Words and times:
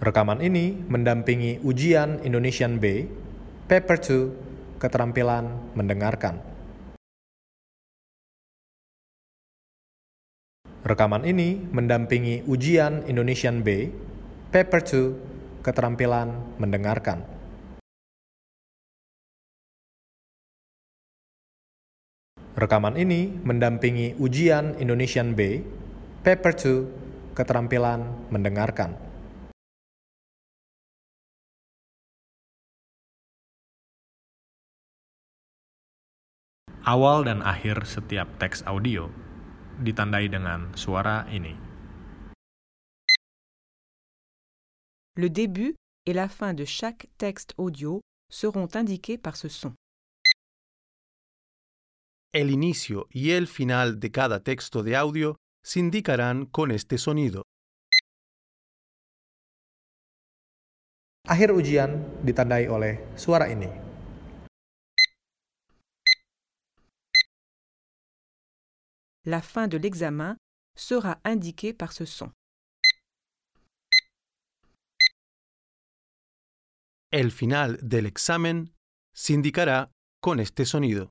Rekaman 0.00 0.40
ini 0.40 0.80
mendampingi 0.88 1.60
ujian 1.60 2.24
Indonesian 2.24 2.80
B, 2.80 3.04
Paper 3.68 4.00
2, 4.00 4.80
Keterampilan 4.80 5.76
Mendengarkan. 5.76 6.40
Rekaman 10.88 11.28
ini 11.28 11.60
mendampingi 11.68 12.48
ujian 12.48 13.04
Indonesian 13.04 13.60
B, 13.60 13.92
Paper 14.48 14.80
2, 14.80 15.60
Keterampilan 15.68 16.56
Mendengarkan. 16.56 17.20
Rekaman 22.56 22.96
ini 22.96 23.28
mendampingi 23.44 24.16
ujian 24.16 24.80
Indonesian 24.80 25.36
B, 25.36 25.60
Paper 26.24 26.56
2, 26.56 27.36
Keterampilan 27.36 28.32
Mendengarkan. 28.32 29.09
Awal 36.80 37.28
dan 37.28 37.44
akhir 37.44 37.84
setiap 37.84 38.40
teks 38.40 38.64
audio 38.64 39.12
ditandai 39.84 40.32
dengan 40.32 40.72
suara 40.72 41.28
ini. 41.28 41.52
Le 45.20 45.28
début 45.28 45.76
et 46.08 46.16
la 46.16 46.32
fin 46.32 46.56
de 46.56 46.64
chaque 46.64 47.12
texte 47.20 47.52
audio 47.60 48.00
seront 48.32 48.72
indiqués 48.72 49.20
par 49.20 49.36
ce 49.36 49.52
son. 49.52 49.76
El 52.32 52.48
inicio 52.48 53.12
y 53.12 53.36
el 53.36 53.44
final 53.44 54.00
de 54.00 54.08
cada 54.08 54.40
texto 54.40 54.82
de 54.82 54.96
audio 54.96 55.36
se 55.62 55.80
indicarán 55.80 56.46
con 56.46 56.70
este 56.70 56.96
sonido. 56.96 57.44
Akhir 61.28 61.52
ujian 61.52 62.24
ditandai 62.24 62.72
oleh 62.72 63.04
suara 63.20 63.52
ini. 63.52 63.89
La 69.26 69.42
fin 69.42 69.68
de 69.68 69.76
l'examen 69.76 70.36
sera 70.74 71.20
indiquée 71.24 71.74
par 71.74 71.92
ce 71.92 72.06
son. 72.06 72.32
El 77.12 77.30
final 77.30 77.76
del 77.82 78.06
examen 78.06 78.72
se 79.12 79.34
indicará 79.34 79.90
con 80.22 80.40
este 80.40 80.64
sonido. 80.64 81.10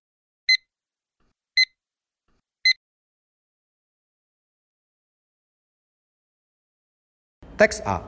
Teks 7.57 7.83
A. 7.85 8.01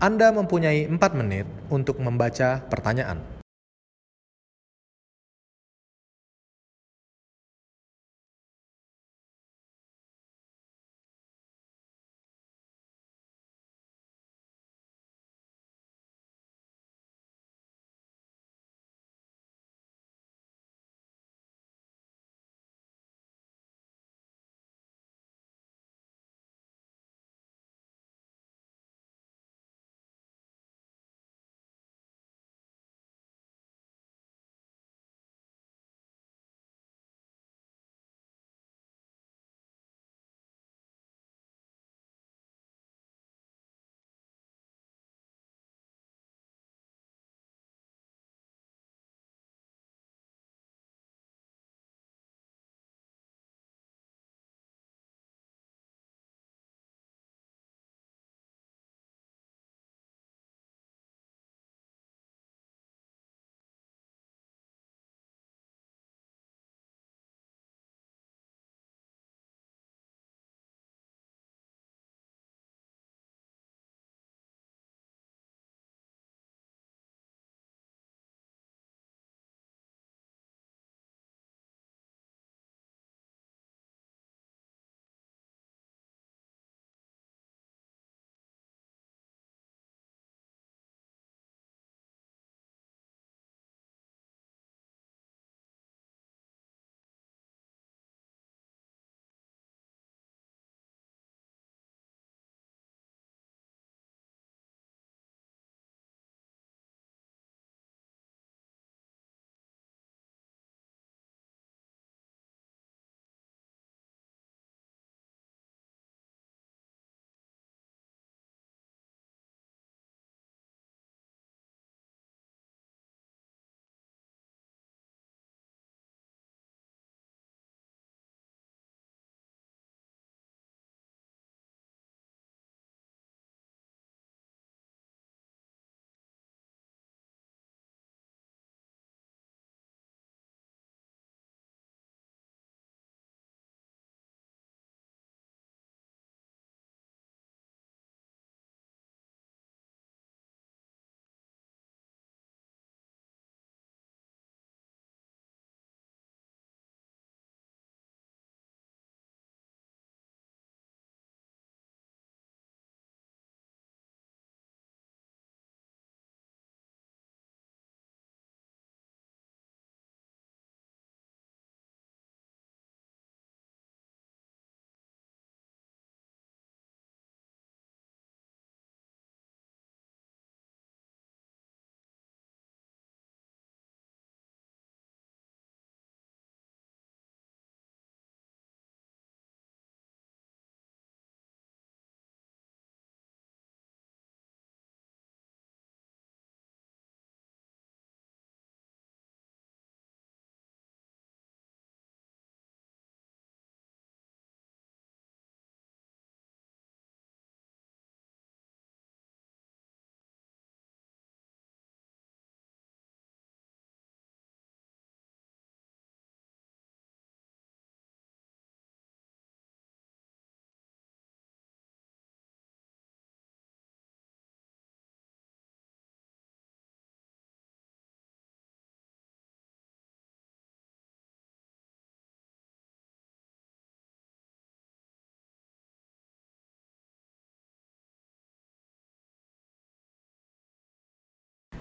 Anda 0.00 0.32
mempunyai 0.32 0.86
4 0.86 0.96
menit 1.18 1.44
untuk 1.68 1.98
membaca 1.98 2.62
pertanyaan. 2.70 3.37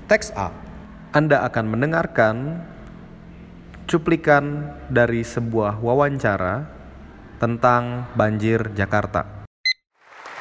Teks 0.07 0.31
A. 0.39 0.55
Anda 1.11 1.43
akan 1.43 1.67
mendengarkan 1.67 2.63
cuplikan 3.91 4.71
dari 4.87 5.19
sebuah 5.19 5.83
wawancara 5.83 6.63
tentang 7.43 8.07
banjir 8.15 8.71
Jakarta. 8.71 9.43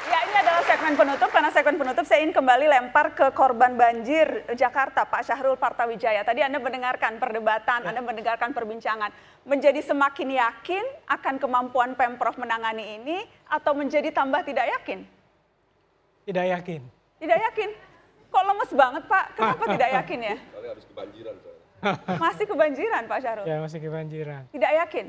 Ya 0.07 0.23
ini 0.23 0.39
adalah 0.39 0.63
segmen 0.63 0.95
penutup 0.95 1.35
karena 1.35 1.51
segmen 1.51 1.83
penutup 1.83 2.07
saya 2.07 2.23
ingin 2.23 2.39
kembali 2.39 2.71
lempar 2.71 3.11
ke 3.19 3.27
korban 3.35 3.75
banjir 3.75 4.47
Jakarta 4.55 5.03
Pak 5.03 5.27
Syahrul 5.27 5.59
Partawijaya. 5.59 6.23
Tadi 6.23 6.47
Anda 6.47 6.63
mendengarkan 6.63 7.19
perdebatan, 7.19 7.91
Anda 7.91 8.07
mendengarkan 8.07 8.55
perbincangan. 8.55 9.11
Menjadi 9.51 9.83
semakin 9.83 10.31
yakin 10.47 11.11
akan 11.11 11.43
kemampuan 11.43 11.99
Pemprov 11.99 12.39
menangani 12.39 13.03
ini 13.03 13.19
atau 13.51 13.75
menjadi 13.75 14.15
tambah 14.15 14.47
tidak 14.47 14.71
yakin? 14.79 15.03
Tidak 16.23 16.47
yakin. 16.55 16.87
Tidak 17.19 17.39
yakin. 17.51 17.86
Kok 18.31 18.43
lemes 18.45 18.71
banget 18.75 19.03
Pak? 19.07 19.25
Kenapa 19.37 19.65
tidak 19.75 19.91
yakin 20.03 20.19
ya? 20.23 20.37
harus 20.67 20.85
kebanjiran 20.91 21.35
soalnya. 21.41 21.65
Masih 22.25 22.45
kebanjiran 22.49 23.03
Pak 23.07 23.19
Syahrul? 23.23 23.45
Ya 23.47 23.57
masih 23.63 23.79
kebanjiran. 23.79 24.43
Tidak 24.51 24.73
yakin? 24.85 25.07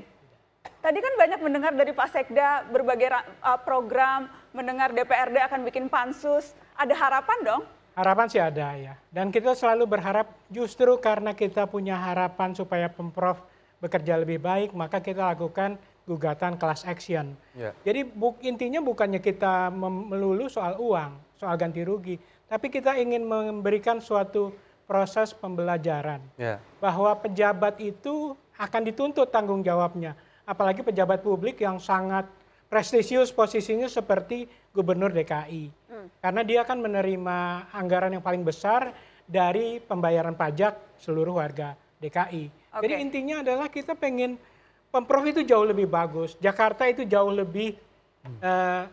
Tadi 0.84 1.00
kan 1.00 1.14
banyak 1.16 1.40
mendengar 1.42 1.72
dari 1.74 1.96
Pak 1.96 2.10
Sekda 2.12 2.68
berbagai 2.68 3.08
uh, 3.42 3.60
program, 3.64 4.28
mendengar 4.52 4.92
DPRD 4.92 5.40
akan 5.48 5.64
bikin 5.64 5.88
pansus. 5.88 6.54
Ada 6.76 6.94
harapan 6.94 7.38
dong? 7.42 7.62
Harapan 7.98 8.28
sih 8.30 8.38
ada 8.38 8.78
ya. 8.78 8.94
Dan 9.10 9.34
kita 9.34 9.58
selalu 9.58 9.90
berharap 9.90 10.30
justru 10.54 11.00
karena 11.02 11.34
kita 11.34 11.66
punya 11.66 11.98
harapan 11.98 12.54
supaya 12.54 12.92
Pemprov 12.92 13.42
bekerja 13.82 14.20
lebih 14.22 14.38
baik, 14.38 14.76
maka 14.78 15.02
kita 15.02 15.34
lakukan 15.34 15.82
gugatan 16.06 16.56
class 16.62 16.86
action. 16.86 17.34
Ya. 17.58 17.74
Jadi 17.82 18.06
bu- 18.06 18.38
intinya 18.46 18.80
bukannya 18.80 19.20
kita 19.20 19.74
melulu 19.74 20.48
soal 20.48 20.78
uang, 20.78 21.18
soal 21.36 21.58
ganti 21.58 21.82
rugi, 21.84 22.16
tapi 22.48 22.72
kita 22.72 22.96
ingin 22.96 23.28
memberikan 23.28 24.00
suatu 24.00 24.56
proses 24.88 25.36
pembelajaran. 25.36 26.24
Ya. 26.40 26.64
bahwa 26.80 27.12
pejabat 27.20 27.76
itu 27.84 28.34
akan 28.56 28.82
dituntut 28.88 29.28
tanggung 29.30 29.60
jawabnya. 29.62 30.16
Apalagi 30.48 30.80
pejabat 30.80 31.20
publik 31.20 31.60
yang 31.60 31.76
sangat 31.78 32.24
prestisius 32.72 33.36
posisinya 33.36 33.92
seperti 33.92 34.48
gubernur 34.72 35.12
DKI. 35.12 35.70
Karena 36.24 36.42
dia 36.48 36.64
akan 36.64 36.88
menerima 36.88 37.38
anggaran 37.76 38.16
yang 38.16 38.24
paling 38.24 38.48
besar 38.48 38.96
dari 39.28 39.84
pembayaran 39.84 40.40
pajak 40.40 40.96
seluruh 41.04 41.36
warga 41.36 41.76
DKI. 42.00 42.48
Jadi 42.80 42.94
Oke. 42.96 43.04
intinya 43.04 43.44
adalah 43.44 43.68
kita 43.68 43.92
pengen 43.92 44.40
Pemprov 44.88 45.28
itu 45.28 45.44
jauh 45.44 45.68
lebih 45.68 45.84
bagus, 45.84 46.40
Jakarta 46.40 46.88
itu 46.88 47.04
jauh 47.04 47.28
lebih 47.28 47.76
eh, 48.40 48.84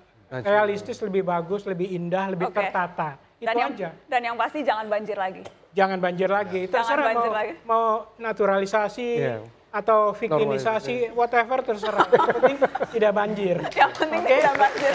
realistis, 0.43 0.99
lebih 0.99 1.23
bagus, 1.23 1.63
lebih 1.71 1.87
indah, 1.87 2.35
lebih 2.35 2.51
Oke. 2.51 2.59
tertata. 2.59 3.15
Itu 3.37 3.47
Dan 3.47 3.57
yang, 3.57 3.73
aja 3.73 3.89
dan 4.07 4.21
yang 4.23 4.37
pasti 4.37 4.59
jangan 4.61 4.87
banjir 4.87 5.17
lagi. 5.17 5.43
jangan 5.73 5.99
banjir 5.99 6.29
lagi. 6.29 6.63
Jangan 6.65 6.75
Terserah 6.77 7.05
banjir 7.05 7.27
mau, 7.27 7.35
lagi. 7.35 7.53
mau 7.65 7.85
naturalisasi 8.17 9.09
Iya. 9.19 9.37
atau 9.71 9.99
victimisasi, 10.13 10.95
whatever 11.13 11.59
terserah. 11.61 12.07
Yang 12.07 12.29
penting 12.33 12.57
tidak 12.93 13.13
banjir. 13.13 13.57
Yang 13.83 13.93
penting 13.97 14.23
Oke? 14.23 14.35
tidak 14.37 14.55
banjir. 14.57 14.95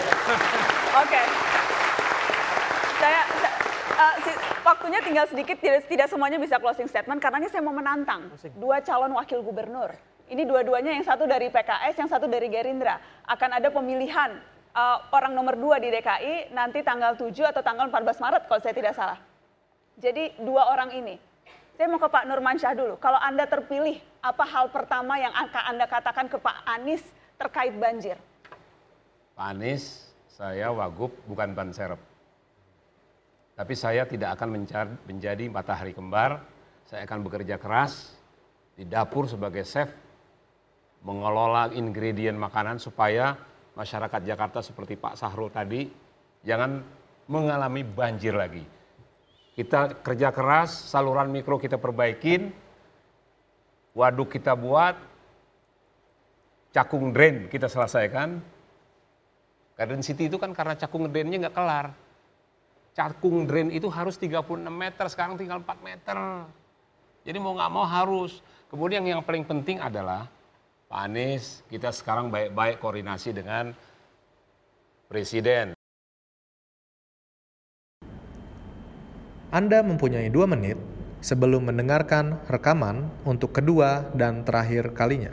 Oke. 0.96 1.20
Saya, 2.96 3.20
saya- 3.34 3.56
eh, 3.94 4.14
si- 4.22 4.38
waktunya 4.60 5.00
tinggal 5.00 5.26
sedikit, 5.26 5.56
tidak, 5.56 5.84
tidak 5.84 6.06
semuanya 6.06 6.36
bisa 6.36 6.56
closing 6.56 6.84
statement 6.86 7.16
karena 7.18 7.38
ini 7.38 7.48
saya 7.48 7.60
mau 7.60 7.72
menantang 7.72 8.28
dua 8.54 8.80
calon 8.80 9.12
wakil 9.14 9.40
gubernur. 9.40 9.92
Ini 10.26 10.46
dua-duanya 10.46 10.94
yang 10.94 11.02
satu 11.02 11.26
dari 11.26 11.48
PKS, 11.48 11.98
yang 11.98 12.06
satu 12.06 12.24
dari 12.24 12.46
Gerindra. 12.46 12.96
Akan 13.24 13.50
ada 13.50 13.66
pemilihan 13.66 14.38
eh, 14.74 14.98
orang 15.10 15.32
nomor 15.34 15.54
dua 15.58 15.76
di 15.82 15.90
DKI 15.90 16.54
nanti 16.54 16.80
tanggal 16.86 17.14
7 17.18 17.32
atau 17.50 17.62
tanggal 17.62 17.90
14 17.90 18.22
Maret 18.22 18.42
kalau 18.46 18.60
saya 18.60 18.74
tidak 18.74 18.94
salah. 18.94 19.18
Jadi 20.00 20.38
dua 20.40 20.72
orang 20.72 20.96
ini. 20.96 21.20
Saya 21.76 21.88
mau 21.88 22.00
ke 22.00 22.12
Pak 22.12 22.28
Nurmansyah 22.28 22.76
dulu. 22.76 22.94
Kalau 23.00 23.16
Anda 23.16 23.48
terpilih, 23.48 24.00
apa 24.20 24.44
hal 24.44 24.68
pertama 24.68 25.16
yang 25.16 25.32
akan 25.32 25.62
Anda 25.76 25.88
katakan 25.88 26.28
ke 26.28 26.36
Pak 26.36 26.68
Anies 26.68 27.00
terkait 27.40 27.72
banjir? 27.72 28.20
Pak 29.32 29.56
Anies, 29.56 30.12
saya 30.28 30.68
wagub 30.72 31.08
bukan 31.24 31.56
ban 31.56 31.72
serep. 31.72 31.96
Tapi 33.56 33.74
saya 33.76 34.04
tidak 34.04 34.36
akan 34.36 34.60
menjadi 35.08 35.44
matahari 35.48 35.96
kembar. 35.96 36.44
Saya 36.84 37.04
akan 37.08 37.24
bekerja 37.24 37.56
keras 37.56 38.12
di 38.76 38.88
dapur 38.88 39.28
sebagai 39.28 39.64
chef, 39.64 39.92
mengelola 41.04 41.72
ingredient 41.72 42.36
makanan 42.36 42.80
supaya 42.80 43.36
masyarakat 43.74 44.20
Jakarta 44.26 44.60
seperti 44.62 44.98
Pak 44.98 45.18
Sahrul 45.18 45.50
tadi 45.52 45.86
jangan 46.42 46.82
mengalami 47.30 47.86
banjir 47.86 48.34
lagi. 48.34 48.66
Kita 49.54 50.00
kerja 50.00 50.32
keras, 50.32 50.72
saluran 50.88 51.28
mikro 51.28 51.60
kita 51.60 51.76
perbaikin, 51.76 52.50
waduk 53.92 54.32
kita 54.32 54.56
buat, 54.56 54.96
cakung 56.72 57.12
drain 57.12 57.50
kita 57.50 57.66
selesaikan, 57.68 58.40
Garden 59.80 60.04
City 60.04 60.28
itu 60.28 60.36
kan 60.36 60.52
karena 60.52 60.76
cakung 60.76 61.08
drainnya 61.08 61.48
nggak 61.48 61.56
kelar. 61.56 61.96
Cakung 62.92 63.48
drain 63.48 63.72
itu 63.72 63.88
harus 63.88 64.20
36 64.20 64.68
meter, 64.68 65.04
sekarang 65.08 65.40
tinggal 65.40 65.64
4 65.64 65.80
meter. 65.80 66.16
Jadi 67.24 67.38
mau 67.40 67.56
nggak 67.56 67.72
mau 67.72 67.88
harus. 67.88 68.44
Kemudian 68.68 69.00
yang 69.08 69.24
paling 69.24 69.40
penting 69.48 69.80
adalah 69.80 70.28
Pak 70.90 71.06
Anies, 71.06 71.62
kita 71.70 71.94
sekarang 71.94 72.34
baik-baik 72.34 72.82
koordinasi 72.82 73.30
dengan 73.30 73.70
Presiden. 75.06 75.78
Anda 79.54 79.86
mempunyai 79.86 80.26
dua 80.34 80.50
menit 80.50 80.74
sebelum 81.22 81.70
mendengarkan 81.70 82.42
rekaman 82.50 83.06
untuk 83.22 83.54
kedua 83.54 84.10
dan 84.18 84.42
terakhir 84.42 84.90
kalinya. 84.90 85.30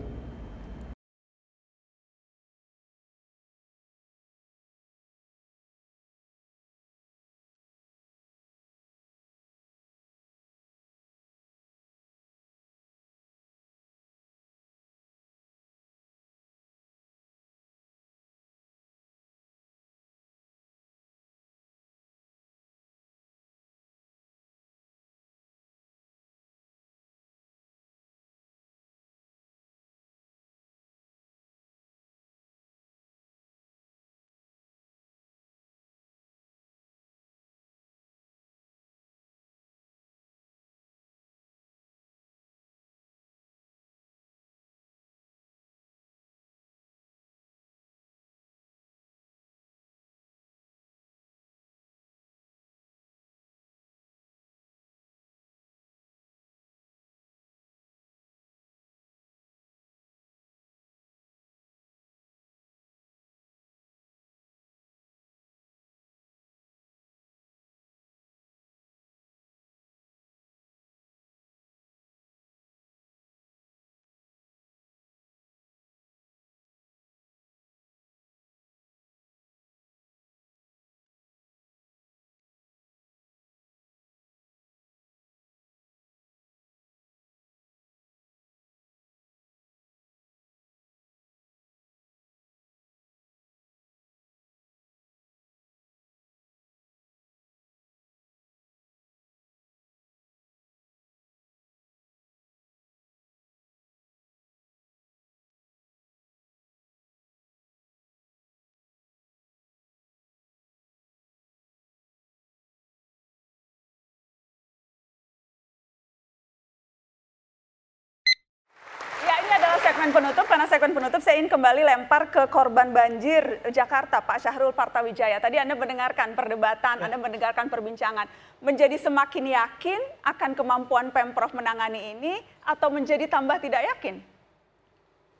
Segmen 119.98 120.14
penutup, 120.14 120.46
karena 120.46 120.70
segmen 120.70 120.94
penutup 120.94 121.22
saya 121.26 121.42
ingin 121.42 121.50
kembali 121.50 121.82
lempar 121.82 122.30
ke 122.30 122.46
korban 122.54 122.94
banjir 122.94 123.42
Jakarta, 123.74 124.22
Pak 124.22 124.38
Syahrul 124.38 124.70
Partawijaya. 124.70 125.42
Tadi 125.42 125.58
Anda 125.58 125.74
mendengarkan 125.74 126.38
perdebatan, 126.38 127.02
Anda 127.02 127.18
mendengarkan 127.18 127.66
perbincangan. 127.66 128.30
Menjadi 128.62 128.94
semakin 129.02 129.58
yakin 129.58 129.98
akan 130.22 130.54
kemampuan 130.54 131.10
Pemprov 131.10 131.50
menangani 131.58 132.14
ini 132.14 132.38
atau 132.62 132.94
menjadi 132.94 133.26
tambah 133.26 133.58
tidak 133.58 133.90
yakin? 133.98 134.22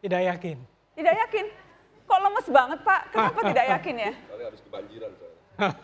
Tidak 0.02 0.22
yakin. 0.26 0.58
Tidak 0.98 1.16
yakin. 1.22 1.46
Kok 2.10 2.18
lemes 2.26 2.48
banget 2.50 2.80
Pak? 2.82 3.02
Kenapa 3.14 3.40
tidak 3.54 3.66
yakin 3.78 3.96
ya? 4.10 4.14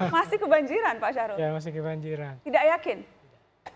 Masih 0.10 0.38
kebanjiran 0.42 0.96
Pak 0.98 1.12
Syahrul? 1.14 1.38
Ya 1.38 1.54
masih 1.54 1.70
kebanjiran. 1.78 2.42
Tidak 2.42 2.64
yakin? 2.74 3.06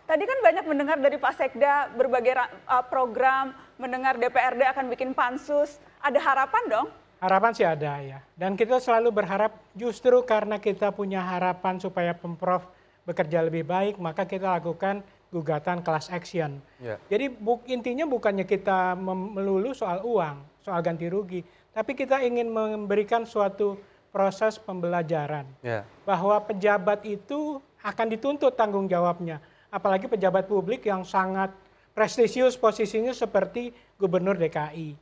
Tadi 0.10 0.24
kan 0.26 0.38
banyak 0.42 0.66
mendengar 0.66 0.98
dari 0.98 1.22
Pak 1.22 1.38
Sekda 1.38 1.94
berbagai 1.94 2.34
uh, 2.66 2.84
program, 2.90 3.56
mendengar 3.78 4.18
DPRD 4.18 4.62
akan 4.74 4.86
bikin 4.92 5.14
pansus. 5.14 5.78
Ada 6.02 6.18
harapan 6.22 6.64
dong? 6.70 6.88
Harapan 7.18 7.52
sih 7.54 7.66
ada 7.66 7.98
ya. 7.98 8.20
Dan 8.38 8.54
kita 8.54 8.78
selalu 8.78 9.10
berharap 9.10 9.58
justru 9.74 10.22
karena 10.22 10.62
kita 10.62 10.94
punya 10.94 11.22
harapan 11.22 11.82
supaya 11.82 12.14
Pemprov 12.14 12.62
bekerja 13.08 13.42
lebih 13.42 13.66
baik, 13.66 13.98
maka 13.98 14.28
kita 14.28 14.60
lakukan 14.60 15.02
gugatan 15.34 15.82
class 15.82 16.12
action. 16.14 16.62
Ya. 16.78 17.02
Jadi 17.10 17.32
bu, 17.32 17.64
intinya 17.66 18.06
bukannya 18.06 18.44
kita 18.46 18.94
melulu 19.00 19.74
soal 19.74 20.04
uang, 20.04 20.44
soal 20.62 20.80
ganti 20.84 21.08
rugi, 21.10 21.42
tapi 21.74 21.98
kita 21.98 22.22
ingin 22.22 22.52
memberikan 22.52 23.24
suatu 23.24 23.80
proses 24.12 24.56
pembelajaran 24.60 25.46
Ya. 25.64 25.84
bahwa 26.08 26.40
pejabat 26.44 27.04
itu 27.04 27.60
akan 27.84 28.08
dituntut 28.12 28.56
tanggung 28.56 28.88
jawabnya, 28.88 29.40
apalagi 29.72 30.08
pejabat 30.08 30.48
publik 30.48 30.84
yang 30.88 31.04
sangat 31.04 31.52
prestisius 31.98 32.54
posisinya 32.54 33.10
seperti 33.10 33.74
gubernur 33.98 34.38
DKI, 34.38 34.94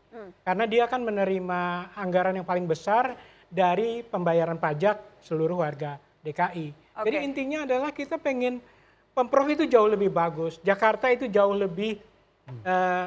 karena 0.48 0.64
dia 0.64 0.88
akan 0.88 1.04
menerima 1.04 1.92
anggaran 1.92 2.40
yang 2.40 2.48
paling 2.48 2.64
besar 2.64 3.20
dari 3.52 4.00
pembayaran 4.00 4.56
pajak 4.56 5.20
seluruh 5.20 5.60
warga 5.60 6.00
DKI. 6.24 6.72
Jadi 7.04 7.18
Oke. 7.20 7.28
intinya 7.28 7.68
adalah 7.68 7.92
kita 7.92 8.16
pengen 8.16 8.64
pemprov 9.12 9.44
itu 9.52 9.68
jauh 9.68 9.92
lebih 9.92 10.08
bagus, 10.08 10.56
Jakarta 10.64 11.12
itu 11.12 11.28
jauh 11.28 11.52
lebih 11.52 12.00
eh, 12.64 13.06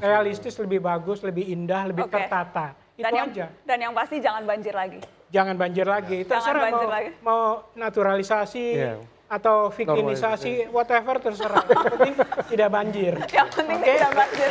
realistis, 0.00 0.56
lebih 0.56 0.80
bagus, 0.80 1.20
lebih 1.20 1.44
indah, 1.44 1.92
lebih 1.92 2.08
Oke. 2.08 2.16
tertata. 2.16 2.72
Itu 2.96 3.04
Dan 3.04 3.12
yang, 3.12 3.28
aja. 3.36 3.46
dan 3.68 3.78
yang 3.84 3.92
pasti 3.92 4.16
jangan 4.24 4.48
banjir 4.48 4.72
lagi. 4.72 5.04
Jangan 5.28 5.54
banjir 5.60 5.84
lagi. 5.84 6.24
Jangan 6.24 6.32
Terserah 6.32 6.62
banjir 6.64 6.88
mau, 6.88 6.96
lagi. 6.96 7.10
mau 7.20 7.42
naturalisasi 7.76 8.64
Iya. 8.72 8.94
Atau 9.26 9.70
vikinisasi, 9.74 10.70
whatever 10.70 11.18
terserah. 11.18 11.66
Yang 11.66 11.84
penting 11.90 12.14
tidak 12.50 12.68
banjir. 12.70 13.12
Yang 13.38 13.48
penting 13.58 13.78
Oke? 13.82 13.92
tidak 13.98 14.12
banjir. 14.14 14.50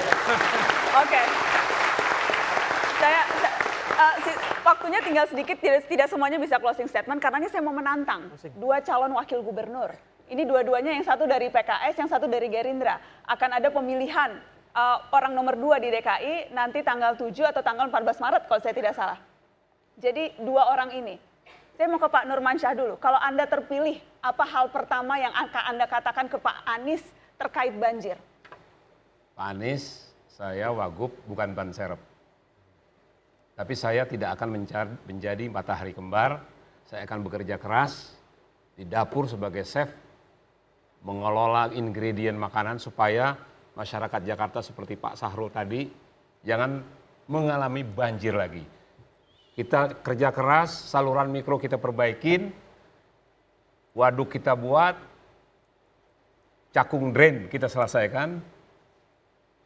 Oke. 0.99 1.21
Saya, 2.99 3.21
sa- 3.39 3.55
uh, 3.95 4.15
si- 4.23 4.39
waktunya 4.63 4.99
tinggal 4.99 5.25
sedikit, 5.31 5.57
tidak, 5.59 5.87
tidak 5.87 6.07
semuanya 6.11 6.39
bisa 6.39 6.59
closing 6.59 6.87
statement 6.87 7.19
karena 7.23 7.39
ini 7.43 7.49
saya 7.51 7.63
mau 7.63 7.75
menantang 7.75 8.27
dua 8.59 8.83
calon 8.83 9.15
wakil 9.15 9.39
gubernur. 9.43 9.91
Ini 10.25 10.41
dua-duanya 10.41 10.89
yang 10.97 11.05
satu 11.05 11.29
dari 11.29 11.53
PKS, 11.53 12.01
yang 12.01 12.09
satu 12.09 12.25
dari 12.25 12.49
Gerindra. 12.49 12.97
Akan 13.29 13.53
ada 13.53 13.69
pemilihan 13.69 14.41
uh, 14.73 14.97
orang 15.13 15.37
nomor 15.37 15.53
dua 15.53 15.77
di 15.77 15.93
DKI 15.93 16.49
nanti 16.49 16.81
tanggal 16.81 17.13
7 17.13 17.29
atau 17.45 17.61
tanggal 17.61 17.87
14 17.93 18.23
Maret 18.25 18.41
kalau 18.49 18.57
saya 18.57 18.73
tidak 18.73 18.97
salah. 18.97 19.21
Jadi 20.01 20.33
dua 20.41 20.67
orang 20.73 20.91
ini. 20.97 21.15
Saya 21.75 21.91
mau 21.91 21.99
ke 21.99 22.07
Pak 22.07 22.23
Nurmansyah 22.23 22.71
dulu. 22.71 22.95
Kalau 23.03 23.19
Anda 23.19 23.43
terpilih, 23.43 23.99
apa 24.23 24.47
hal 24.47 24.71
pertama 24.71 25.19
yang 25.19 25.35
akan 25.35 25.63
Anda 25.75 25.85
katakan 25.91 26.31
ke 26.31 26.39
Pak 26.39 26.63
Anies 26.63 27.03
terkait 27.35 27.75
banjir? 27.75 28.15
Pak 29.35 29.47
Anies, 29.51 30.07
saya 30.31 30.71
Wagub 30.71 31.11
bukan 31.27 31.51
ban 31.51 31.75
serep. 31.75 31.99
Tapi 33.59 33.73
saya 33.75 34.07
tidak 34.07 34.39
akan 34.39 34.55
menjadi 35.03 35.51
matahari 35.51 35.91
kembar. 35.91 36.39
Saya 36.87 37.03
akan 37.03 37.27
bekerja 37.27 37.59
keras 37.59 38.15
di 38.79 38.87
dapur 38.87 39.27
sebagai 39.27 39.67
chef, 39.67 39.91
mengelola 41.03 41.71
ingredient 41.75 42.39
makanan 42.39 42.79
supaya 42.79 43.35
masyarakat 43.75 44.21
Jakarta 44.23 44.63
seperti 44.63 44.95
Pak 44.95 45.19
Sahrul 45.19 45.51
tadi 45.51 45.91
jangan 46.47 46.79
mengalami 47.27 47.83
banjir 47.83 48.31
lagi. 48.31 48.74
Kita 49.55 50.03
kerja 50.03 50.35
keras, 50.35 50.91
saluran 50.91 51.31
mikro 51.31 51.55
kita 51.55 51.79
perbaikin, 51.79 52.51
waduk 53.95 54.35
kita 54.35 54.51
buat, 54.51 54.99
cakung 56.75 57.15
drain 57.15 57.47
kita 57.47 57.71
selesaikan, 57.71 58.43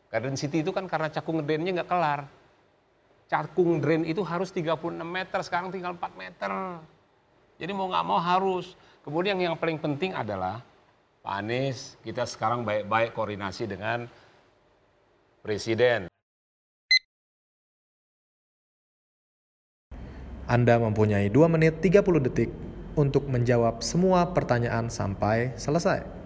Garden 0.09 0.37
City 0.37 0.65
itu 0.65 0.73
kan 0.73 0.89
karena 0.89 1.09
cakung 1.09 1.41
drainnya 1.45 1.81
nggak 1.81 1.89
kelar. 1.89 2.25
Cakung 3.29 3.77
drain 3.77 4.05
itu 4.09 4.25
harus 4.25 4.49
36 4.49 5.05
meter, 5.05 5.39
sekarang 5.45 5.69
tinggal 5.69 5.93
4 5.93 6.17
meter. 6.17 6.49
Jadi 7.61 7.71
mau 7.77 7.85
nggak 7.85 8.05
mau 8.09 8.17
harus. 8.17 8.73
Kemudian 9.05 9.37
yang 9.37 9.53
paling 9.53 9.77
penting 9.77 10.17
adalah 10.17 10.65
Pak 11.21 11.33
Anies, 11.45 11.93
kita 12.01 12.25
sekarang 12.25 12.65
baik-baik 12.65 13.13
koordinasi 13.13 13.69
dengan 13.69 14.09
Presiden. 15.45 16.08
Anda 20.49 20.81
mempunyai 20.81 21.29
2 21.29 21.45
menit 21.45 21.77
30 21.77 22.25
detik 22.25 22.49
untuk 22.97 23.29
menjawab 23.29 23.85
semua 23.85 24.33
pertanyaan 24.33 24.89
sampai 24.89 25.53
selesai. 25.53 26.18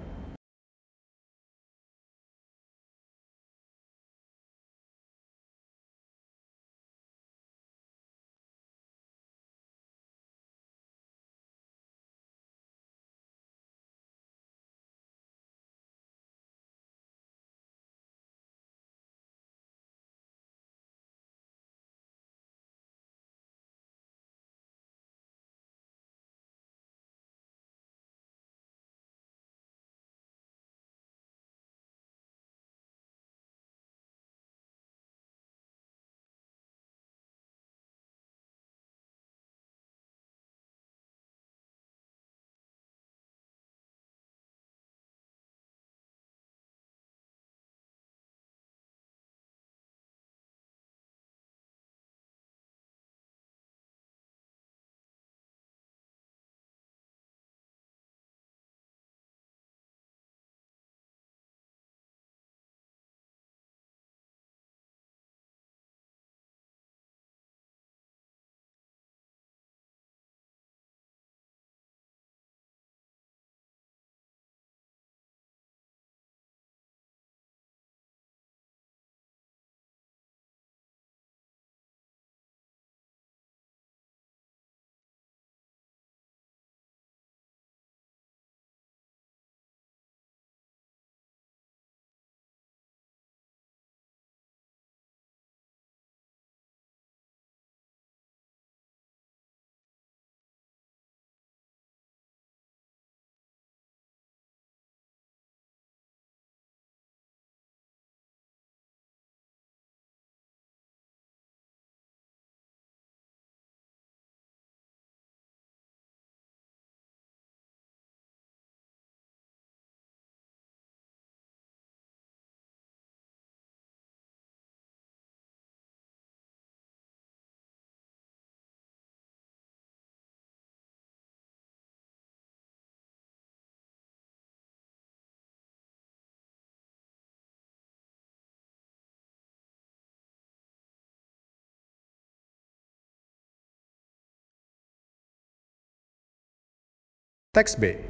Teks 147.53 147.77
B. 147.77 148.01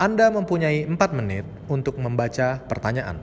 Anda 0.00 0.32
mempunyai 0.32 0.88
4 0.88 0.96
menit 1.12 1.44
untuk 1.68 2.00
membaca 2.00 2.56
pertanyaan. 2.64 3.20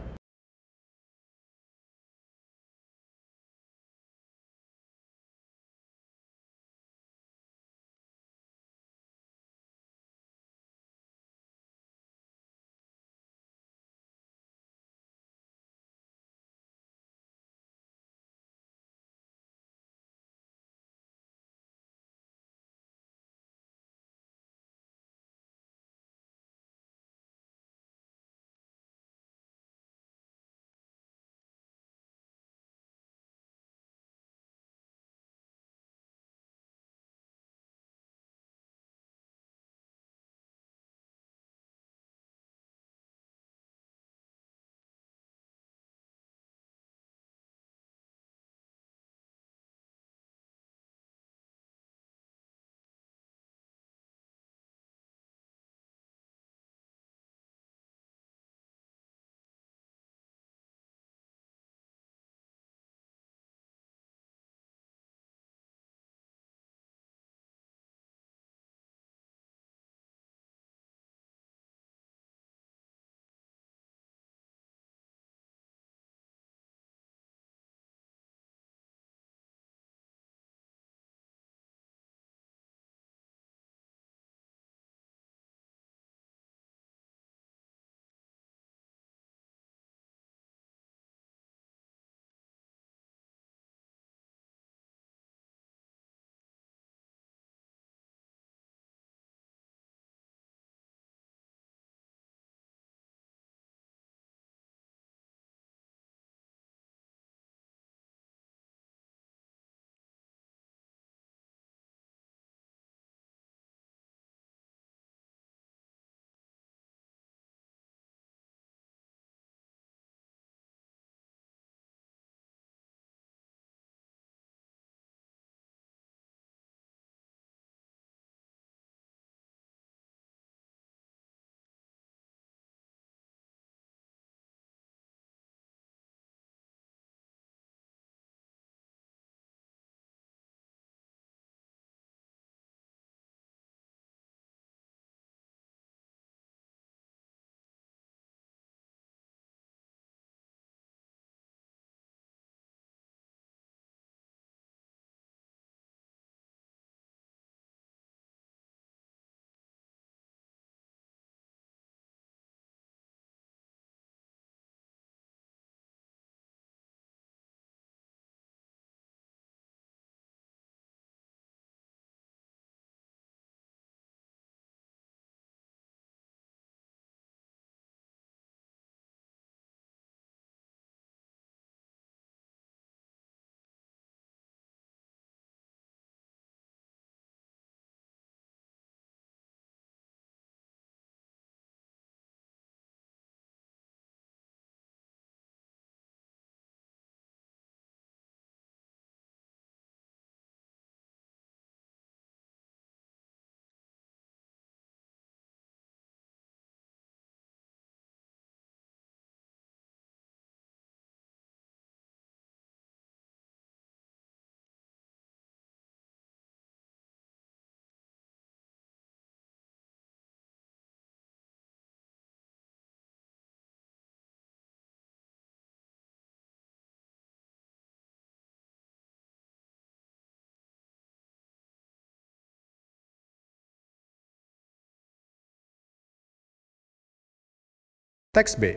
Teks 238.35 238.59
B. 238.59 238.67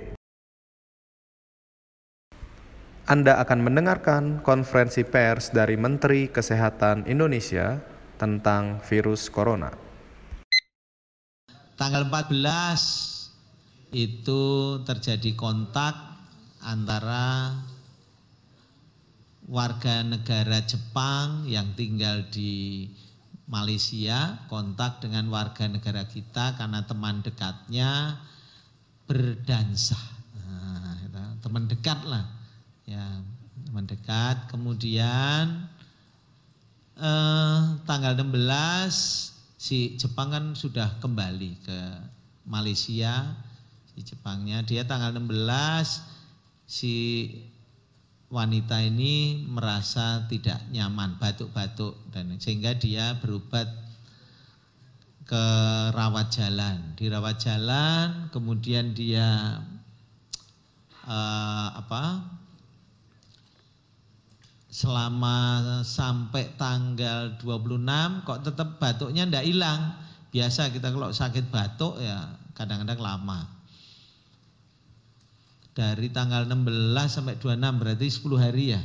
Anda 3.10 3.42
akan 3.42 3.66
mendengarkan 3.66 4.38
konferensi 4.46 5.02
pers 5.02 5.50
dari 5.50 5.74
Menteri 5.74 6.30
Kesehatan 6.30 7.10
Indonesia 7.10 7.82
tentang 8.22 8.78
virus 8.86 9.26
corona. 9.26 9.74
Tanggal 11.74 12.06
14 12.06 13.98
itu 13.98 14.42
terjadi 14.86 15.34
kontak 15.34 15.98
antara 16.62 17.58
warga 19.50 20.06
negara 20.06 20.62
Jepang 20.62 21.50
yang 21.50 21.74
tinggal 21.74 22.30
di 22.30 22.86
Malaysia 23.50 24.38
kontak 24.46 25.02
dengan 25.02 25.26
warga 25.34 25.66
negara 25.66 26.06
kita 26.06 26.54
karena 26.54 26.86
teman 26.86 27.26
dekatnya 27.26 28.22
berdansa. 29.08 29.96
Nah, 30.36 31.00
teman 31.40 31.64
dekat 31.64 32.04
lah, 32.04 32.28
ya 32.84 33.24
teman 33.64 33.88
dekat. 33.88 34.52
Kemudian 34.52 35.64
eh, 37.00 37.60
tanggal 37.88 38.12
16 38.12 39.56
si 39.56 39.96
Jepang 39.96 40.28
kan 40.28 40.44
sudah 40.52 41.00
kembali 41.00 41.50
ke 41.64 41.80
Malaysia, 42.44 43.32
si 43.90 44.04
Jepangnya 44.04 44.60
dia 44.62 44.84
tanggal 44.84 45.16
16 45.16 46.68
si 46.68 46.94
wanita 48.28 48.84
ini 48.84 49.40
merasa 49.48 50.28
tidak 50.28 50.60
nyaman 50.68 51.16
batuk-batuk 51.16 51.96
dan 52.12 52.36
sehingga 52.36 52.76
dia 52.76 53.16
berobat 53.16 53.87
ke 55.28 55.44
rawat 55.92 56.32
jalan. 56.32 56.96
Di 56.96 57.12
rawat 57.12 57.36
jalan, 57.36 58.32
kemudian 58.32 58.96
dia 58.96 59.60
uh, 61.04 61.68
apa? 61.76 62.24
Selama 64.72 65.36
sampai 65.84 66.56
tanggal 66.56 67.36
26 67.44 68.24
kok 68.24 68.40
tetap 68.40 68.80
batuknya 68.80 69.28
ndak 69.28 69.44
hilang. 69.44 70.00
Biasa 70.32 70.72
kita 70.72 70.92
kalau 70.92 71.12
sakit 71.12 71.52
batuk 71.52 72.00
ya 72.00 72.32
kadang-kadang 72.56 73.00
lama. 73.00 73.40
Dari 75.76 76.08
tanggal 76.08 76.48
16 76.48 76.64
sampai 77.06 77.36
26 77.36 77.80
berarti 77.84 78.06
10 78.08 78.44
hari 78.44 78.64
ya. 78.74 78.82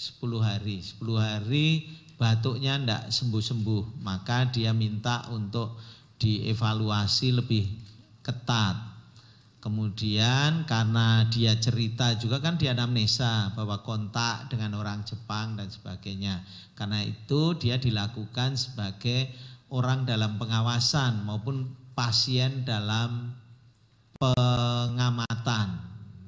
10 0.00 0.40
hari, 0.40 0.80
10 0.80 1.12
hari 1.20 1.68
batuknya 2.20 2.76
tidak 2.76 3.08
sembuh-sembuh, 3.08 4.04
maka 4.04 4.52
dia 4.52 4.76
minta 4.76 5.24
untuk 5.32 5.80
dievaluasi 6.20 7.32
lebih 7.32 7.64
ketat. 8.20 8.76
Kemudian 9.60 10.68
karena 10.68 11.24
dia 11.32 11.56
cerita 11.56 12.16
juga 12.16 12.40
kan 12.44 12.60
dia 12.60 12.76
anamnesa 12.76 13.52
bahwa 13.56 13.80
kontak 13.80 14.52
dengan 14.52 14.76
orang 14.76 15.00
Jepang 15.04 15.56
dan 15.56 15.72
sebagainya. 15.72 16.44
Karena 16.76 17.00
itu 17.04 17.56
dia 17.56 17.80
dilakukan 17.80 18.56
sebagai 18.56 19.32
orang 19.72 20.04
dalam 20.04 20.36
pengawasan 20.36 21.24
maupun 21.24 21.72
pasien 21.92 22.64
dalam 22.64 23.36
pengamatan. 24.16 25.68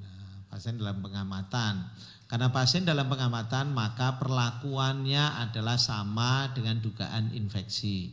Nah, 0.00 0.28
pasien 0.52 0.76
dalam 0.76 1.00
pengamatan. 1.00 1.88
Karena 2.32 2.48
pasien 2.48 2.88
dalam 2.88 3.12
pengamatan 3.12 3.76
maka 3.76 4.16
perlakuannya 4.16 5.36
adalah 5.36 5.76
sama 5.76 6.48
dengan 6.56 6.80
dugaan 6.80 7.28
infeksi. 7.36 8.08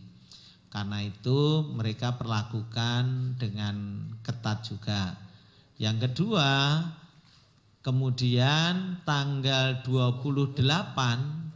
Karena 0.68 1.00
itu 1.08 1.64
mereka 1.72 2.20
perlakukan 2.20 3.40
dengan 3.40 4.04
ketat 4.20 4.68
juga. 4.68 5.16
Yang 5.80 6.12
kedua, 6.12 6.84
kemudian 7.80 9.00
tanggal 9.08 9.88
28, 9.88 10.68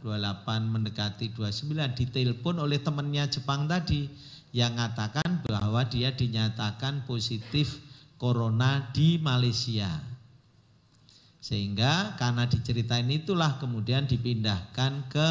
mendekati 0.64 1.36
29 1.36 1.68
ditelepon 2.00 2.64
oleh 2.64 2.80
temannya 2.80 3.28
Jepang 3.28 3.68
tadi 3.68 4.08
yang 4.56 4.72
mengatakan 4.72 5.44
bahwa 5.44 5.84
dia 5.84 6.16
dinyatakan 6.16 7.04
positif 7.04 7.76
corona 8.16 8.88
di 8.88 9.20
Malaysia. 9.20 10.13
Sehingga 11.44 12.16
karena 12.16 12.48
diceritain 12.48 13.04
itulah 13.12 13.60
kemudian 13.60 14.08
dipindahkan 14.08 15.12
ke 15.12 15.28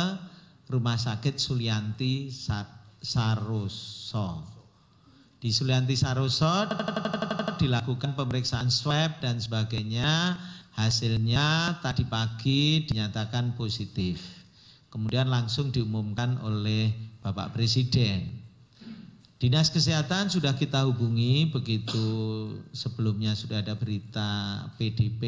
Rumah 0.70 0.94
Sakit 0.94 1.42
Sulianti 1.42 2.30
Saroso. 3.02 4.46
Di 5.42 5.50
Sulianti 5.50 5.98
Saroso 5.98 6.70
dilakukan 7.58 8.14
pemeriksaan 8.14 8.70
swab 8.70 9.26
dan 9.26 9.42
sebagainya. 9.42 10.38
Hasilnya 10.78 11.82
tadi 11.82 12.06
pagi 12.06 12.86
dinyatakan 12.86 13.58
positif. 13.58 14.22
Kemudian 14.94 15.34
langsung 15.34 15.74
diumumkan 15.74 16.38
oleh 16.46 16.94
Bapak 17.26 17.58
Presiden 17.58 18.43
Dinas 19.44 19.68
Kesehatan 19.68 20.32
sudah 20.32 20.56
kita 20.56 20.88
hubungi 20.88 21.52
begitu 21.52 22.08
sebelumnya 22.72 23.36
sudah 23.36 23.60
ada 23.60 23.76
berita 23.76 24.64
PDP, 24.80 25.20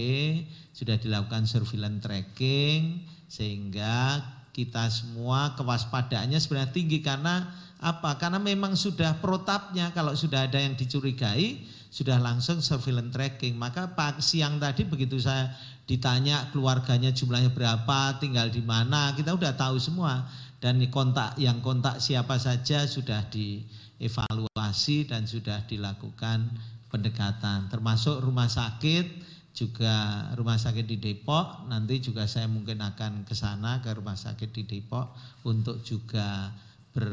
sudah 0.72 0.96
dilakukan 0.96 1.44
surveillance 1.44 2.00
tracking 2.00 3.04
sehingga 3.28 4.24
kita 4.56 4.88
semua 4.88 5.52
kewaspadaannya 5.60 6.40
sebenarnya 6.40 6.72
tinggi 6.72 7.04
karena 7.04 7.44
apa? 7.84 8.16
Karena 8.16 8.40
memang 8.40 8.80
sudah 8.80 9.20
protapnya 9.20 9.92
kalau 9.92 10.16
sudah 10.16 10.48
ada 10.48 10.64
yang 10.64 10.80
dicurigai 10.80 11.60
sudah 11.92 12.16
langsung 12.16 12.64
surveillance 12.64 13.12
tracking. 13.12 13.60
Maka 13.60 14.00
pak 14.00 14.24
siang 14.24 14.64
tadi 14.64 14.88
begitu 14.88 15.20
saya 15.20 15.52
ditanya 15.92 16.56
keluarganya 16.56 17.12
jumlahnya 17.12 17.52
berapa, 17.52 18.16
tinggal 18.24 18.48
di 18.48 18.64
mana, 18.64 19.12
kita 19.12 19.36
sudah 19.36 19.60
tahu 19.60 19.76
semua 19.76 20.24
dan 20.64 20.80
kontak 20.88 21.36
yang 21.36 21.60
kontak 21.60 22.00
siapa 22.00 22.40
saja 22.40 22.88
sudah 22.88 23.28
di 23.28 23.60
evaluasi 24.00 25.08
dan 25.08 25.28
sudah 25.28 25.64
dilakukan 25.68 26.52
pendekatan. 26.92 27.72
Termasuk 27.72 28.24
rumah 28.24 28.48
sakit 28.48 29.36
juga 29.56 30.28
rumah 30.36 30.60
sakit 30.60 30.84
di 30.84 31.00
Depok. 31.00 31.68
Nanti 31.72 32.04
juga 32.04 32.28
saya 32.28 32.48
mungkin 32.52 32.84
akan 32.84 33.24
ke 33.24 33.36
sana 33.36 33.80
ke 33.80 33.92
rumah 33.96 34.20
sakit 34.20 34.52
di 34.52 34.64
Depok 34.68 35.16
untuk 35.48 35.80
juga 35.84 36.52
ber 36.96 37.08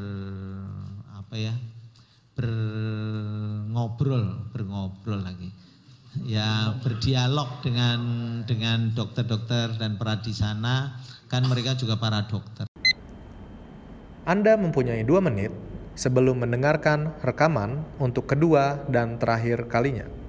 apa 1.19 1.35
ya 1.39 1.55
berngobrol 2.35 4.51
berngobrol 4.51 5.23
lagi. 5.23 5.51
Ya 6.29 6.77
berdialog 6.85 7.65
dengan 7.65 8.01
dengan 8.45 8.93
dokter-dokter 8.93 9.81
dan 9.81 9.97
para 9.97 10.21
di 10.21 10.35
sana. 10.35 10.99
Kan 11.31 11.49
mereka 11.49 11.73
juga 11.73 11.97
para 11.97 12.29
dokter. 12.29 12.69
Anda 14.29 14.61
mempunyai 14.61 15.09
dua 15.09 15.25
menit 15.25 15.72
sebelum 15.95 16.45
mendengarkan 16.45 17.13
rekaman 17.21 17.85
untuk 18.01 18.29
kedua 18.31 18.85
dan 18.89 19.21
terakhir 19.21 19.69
kalinya. 19.69 20.22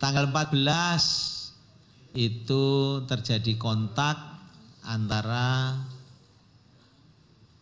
Tanggal 0.00 0.32
14 0.32 2.16
itu 2.16 2.64
terjadi 3.04 3.52
kontak 3.60 4.16
antara 4.80 5.76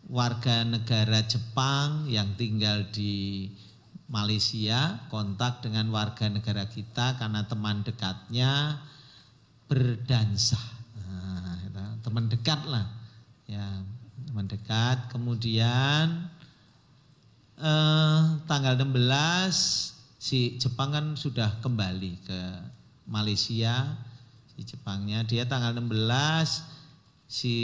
warga 0.07 0.63
negara 0.63 1.19
Jepang 1.27 2.07
yang 2.07 2.39
tinggal 2.39 2.87
di 2.95 3.51
Malaysia 4.07 5.03
kontak 5.11 5.59
dengan 5.67 5.91
warga 5.91 6.31
negara 6.31 6.63
kita 6.63 7.19
karena 7.19 7.43
teman 7.43 7.83
dekatnya 7.83 8.87
berdansa. 9.67 10.63
Nah, 10.95 11.99
teman 11.99 12.31
dekat 12.31 12.63
lah, 12.63 12.87
ya 13.51 13.83
teman 14.31 14.47
dekat. 14.47 15.11
Kemudian 15.11 16.31
eh, 17.59 18.21
tanggal 18.47 18.79
16 18.79 19.98
si 20.19 20.59
Jepang 20.59 20.91
kan 20.91 21.05
sudah 21.15 21.63
kembali 21.63 22.27
ke 22.27 22.41
Malaysia, 23.07 23.95
si 24.51 24.67
Jepangnya 24.67 25.23
dia 25.23 25.47
tanggal 25.47 25.71
16 25.79 25.87
si 27.31 27.55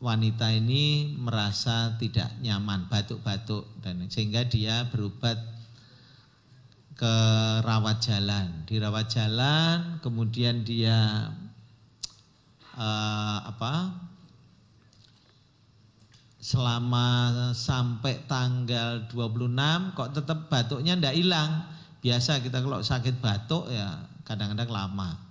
wanita 0.00 0.48
ini 0.56 1.12
merasa 1.20 1.98
tidak 2.00 2.32
nyaman, 2.40 2.88
batuk-batuk 2.88 3.68
dan 3.84 4.08
sehingga 4.08 4.48
dia 4.48 4.88
berobat 4.88 5.36
ke 6.96 7.14
rawat 7.62 8.00
jalan. 8.02 8.64
Di 8.64 8.80
rawat 8.80 9.06
jalan 9.12 10.00
kemudian 10.00 10.64
dia 10.64 11.28
uh, 12.74 13.38
apa? 13.44 14.07
Selama 16.48 17.36
sampai 17.52 18.24
tanggal 18.24 19.04
26 19.12 19.92
kok 19.92 20.16
tetap 20.16 20.48
batuknya 20.48 20.96
ndak 20.96 21.12
hilang. 21.12 21.68
Biasa 22.00 22.40
kita 22.40 22.64
kalau 22.64 22.80
sakit 22.80 23.20
batuk 23.20 23.68
ya 23.68 24.00
kadang-kadang 24.24 24.72
lama 24.72 25.28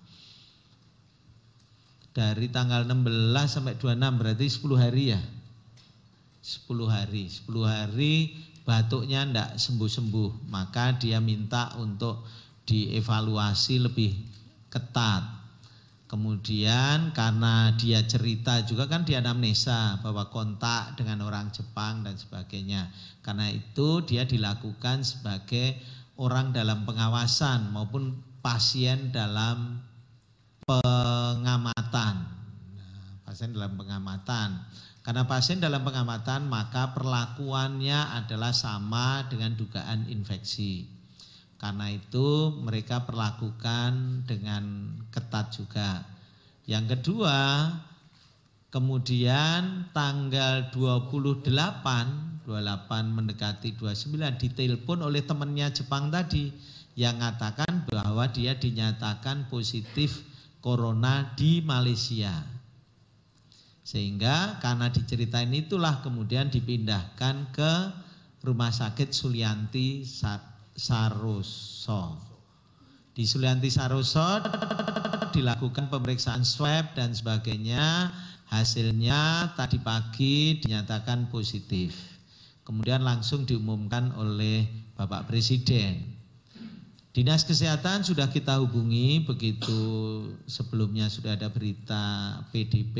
dari 2.17 2.49
tanggal 2.49 2.82
16 2.86 3.45
sampai 3.45 3.77
26 3.77 4.17
berarti 4.17 4.45
10 4.49 4.77
hari 4.77 5.03
ya. 5.13 5.21
10 6.41 6.89
hari, 6.89 7.30
10 7.30 7.65
hari 7.65 8.15
batuknya 8.65 9.21
ndak 9.30 9.49
sembuh-sembuh, 9.62 10.49
maka 10.49 10.97
dia 10.97 11.21
minta 11.21 11.77
untuk 11.77 12.25
dievaluasi 12.65 13.86
lebih 13.86 14.17
ketat. 14.73 15.37
Kemudian 16.08 17.12
karena 17.12 17.76
dia 17.76 18.00
cerita 18.08 18.63
juga 18.63 18.88
kan 18.88 19.04
dia 19.04 19.20
anamnesa 19.20 20.00
bahwa 20.00 20.32
kontak 20.32 20.96
dengan 20.96 21.20
orang 21.28 21.52
Jepang 21.52 22.00
dan 22.08 22.15
sebagainya. 22.15 22.88
Karena 23.20 23.52
itu 23.52 24.00
dia 24.08 24.24
dilakukan 24.24 25.04
sebagai 25.04 25.76
orang 26.15 26.56
dalam 26.56 26.88
pengawasan 26.88 27.76
maupun 27.76 28.24
pasien 28.39 29.12
dalam 29.12 29.84
pengamatan. 30.63 32.15
Nah, 32.80 33.08
pasien 33.28 33.52
dalam 33.52 33.76
pengamatan. 33.76 34.63
Karena 35.04 35.24
pasien 35.28 35.60
dalam 35.60 35.84
pengamatan 35.84 36.48
maka 36.48 36.96
perlakuannya 36.96 38.15
adalah 38.15 38.56
sama 38.56 39.28
dengan 39.28 39.60
dugaan 39.60 40.08
infeksi. 40.08 40.96
Karena 41.58 41.89
itu 41.89 42.54
mereka 42.62 43.02
perlakukan 43.02 44.24
dengan 44.30 44.93
ketat 45.10 45.50
juga. 45.58 46.06
Yang 46.70 46.98
kedua, 46.98 47.74
kemudian 48.70 49.89
tanggal 49.89 50.70
28, 50.70 52.46
28 52.46 53.17
mendekati 53.17 53.74
29 53.74 54.38
ditelepon 54.38 55.02
oleh 55.02 55.26
temannya 55.26 55.74
Jepang 55.74 56.13
tadi 56.13 56.54
yang 56.93 57.17
mengatakan 57.17 57.89
bahwa 57.89 58.26
dia 58.30 58.54
dinyatakan 58.54 59.50
positif 59.50 60.22
corona 60.62 61.34
di 61.34 61.62
Malaysia. 61.65 62.58
Sehingga 63.88 64.60
karena 64.60 64.91
diceritain 64.91 65.54
itulah 65.56 66.04
kemudian 66.04 66.52
dipindahkan 66.52 67.56
ke 67.56 67.72
Rumah 68.43 68.74
Sakit 68.76 69.15
Sulianti 69.15 70.04
Saroso. 70.77 72.21
Di 73.17 73.25
Sulianti 73.25 73.73
Saroso 73.73 74.45
dilakukan 75.33 75.89
pemeriksaan 75.89 76.45
swab 76.45 76.93
dan 76.93 77.17
sebagainya. 77.17 78.13
Hasilnya 78.47 79.51
tadi 79.59 79.81
pagi 79.81 80.61
dinyatakan 80.63 81.27
positif. 81.33 81.97
Kemudian 82.63 83.03
langsung 83.03 83.43
diumumkan 83.43 84.15
oleh 84.15 84.63
Bapak 84.95 85.27
Presiden 85.27 86.17
Dinas 87.17 87.41
Kesehatan 87.49 88.05
sudah 88.05 88.29
kita 88.29 88.61
hubungi 88.61 89.25
begitu 89.25 89.81
sebelumnya 90.45 91.09
sudah 91.09 91.33
ada 91.33 91.49
berita 91.49 92.37
PDP, 92.53 92.93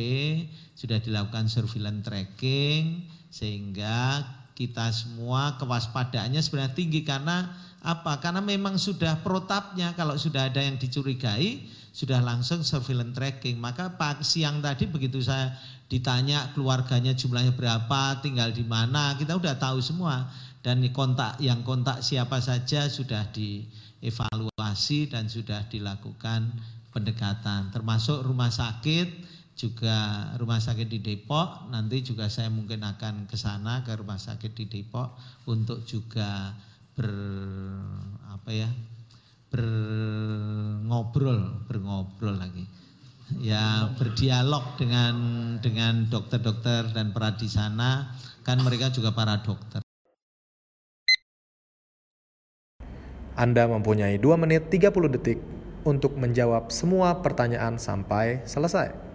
sudah 0.74 0.98
dilakukan 0.98 1.46
surveillance 1.46 2.02
tracking 2.02 3.06
sehingga 3.30 4.26
kita 4.58 4.90
semua 4.90 5.54
kewaspadaannya 5.62 6.42
sebenarnya 6.42 6.74
tinggi 6.74 7.06
karena 7.06 7.54
apa? 7.86 8.18
Karena 8.18 8.42
memang 8.42 8.82
sudah 8.82 9.22
protapnya 9.22 9.94
kalau 9.94 10.18
sudah 10.18 10.50
ada 10.50 10.66
yang 10.66 10.82
dicurigai 10.82 11.62
sudah 11.94 12.26
langsung 12.26 12.66
surveillance 12.66 13.14
tracking. 13.14 13.62
Maka 13.62 13.94
pak 13.94 14.26
siang 14.26 14.58
tadi 14.66 14.90
begitu 14.90 15.22
saya 15.22 15.54
ditanya 15.86 16.50
keluarganya 16.58 17.14
jumlahnya 17.14 17.54
berapa, 17.54 18.18
tinggal 18.26 18.50
di 18.50 18.66
mana, 18.66 19.14
kita 19.16 19.38
sudah 19.38 19.56
tahu 19.62 19.78
semua 19.78 20.26
dan 20.66 20.82
kontak 20.90 21.38
yang 21.38 21.62
kontak 21.62 22.02
siapa 22.02 22.42
saja 22.42 22.90
sudah 22.90 23.30
di 23.30 23.62
evaluasi 24.02 25.10
dan 25.10 25.30
sudah 25.30 25.66
dilakukan 25.70 26.50
pendekatan 26.92 27.70
termasuk 27.70 28.26
rumah 28.26 28.50
sakit 28.50 29.37
juga 29.58 30.30
rumah 30.38 30.62
sakit 30.62 30.86
di 30.86 31.02
Depok. 31.02 31.74
Nanti 31.74 32.06
juga 32.06 32.30
saya 32.30 32.54
mungkin 32.54 32.86
akan 32.86 33.26
ke 33.26 33.34
sana 33.34 33.82
ke 33.82 33.98
rumah 33.98 34.22
sakit 34.22 34.54
di 34.54 34.70
Depok 34.70 35.18
untuk 35.50 35.82
juga 35.84 36.54
ber 36.94 37.10
apa 38.30 38.50
ya 38.54 38.70
berngobrol 39.50 41.66
berngobrol 41.66 42.38
lagi. 42.38 42.66
Ya 43.42 43.92
berdialog 43.98 44.78
dengan 44.80 45.16
dengan 45.60 46.08
dokter-dokter 46.08 46.94
dan 46.94 47.12
para 47.12 47.36
di 47.36 47.50
sana. 47.50 48.14
Kan 48.46 48.64
mereka 48.64 48.94
juga 48.94 49.12
para 49.12 49.44
dokter. 49.44 49.84
Anda 53.38 53.70
mempunyai 53.70 54.18
2 54.18 54.34
menit 54.40 54.72
30 54.72 55.14
detik 55.14 55.38
untuk 55.86 56.18
menjawab 56.18 56.74
semua 56.74 57.22
pertanyaan 57.22 57.78
sampai 57.78 58.42
selesai. 58.48 59.07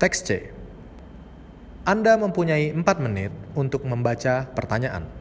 Teks 0.00 0.24
C. 0.24 0.48
Anda 1.84 2.16
mempunyai 2.16 2.72
4 2.72 3.04
menit 3.04 3.36
untuk 3.52 3.84
membaca 3.84 4.48
pertanyaan. 4.48 5.19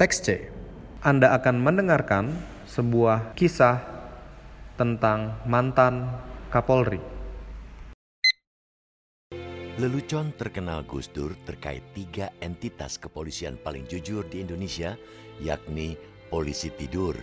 Teks 0.00 0.24
C. 0.24 0.48
Anda 1.04 1.36
akan 1.36 1.60
mendengarkan 1.60 2.32
sebuah 2.64 3.36
kisah 3.36 3.84
tentang 4.80 5.36
mantan 5.44 6.08
Kapolri. 6.48 6.96
Lelucon 9.76 10.32
terkenal 10.40 10.88
Gus 10.88 11.12
Dur 11.12 11.36
terkait 11.44 11.84
tiga 11.92 12.32
entitas 12.40 12.96
kepolisian 12.96 13.60
paling 13.60 13.84
jujur 13.92 14.24
di 14.24 14.40
Indonesia, 14.40 14.96
yakni 15.36 16.00
Polisi 16.32 16.72
Tidur, 16.72 17.20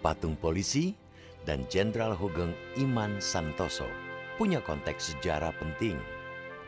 Patung 0.00 0.40
Polisi, 0.40 0.96
dan 1.44 1.68
Jenderal 1.68 2.16
Hugeng 2.16 2.56
Iman 2.80 3.20
Santoso, 3.20 3.92
punya 4.40 4.64
konteks 4.64 5.12
sejarah 5.12 5.52
penting 5.60 6.00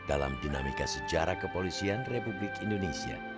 dalam 0.05 0.37
dinamika 0.45 0.85
sejarah 0.85 1.41
kepolisian 1.41 2.05
Republik 2.05 2.53
Indonesia. 2.61 3.28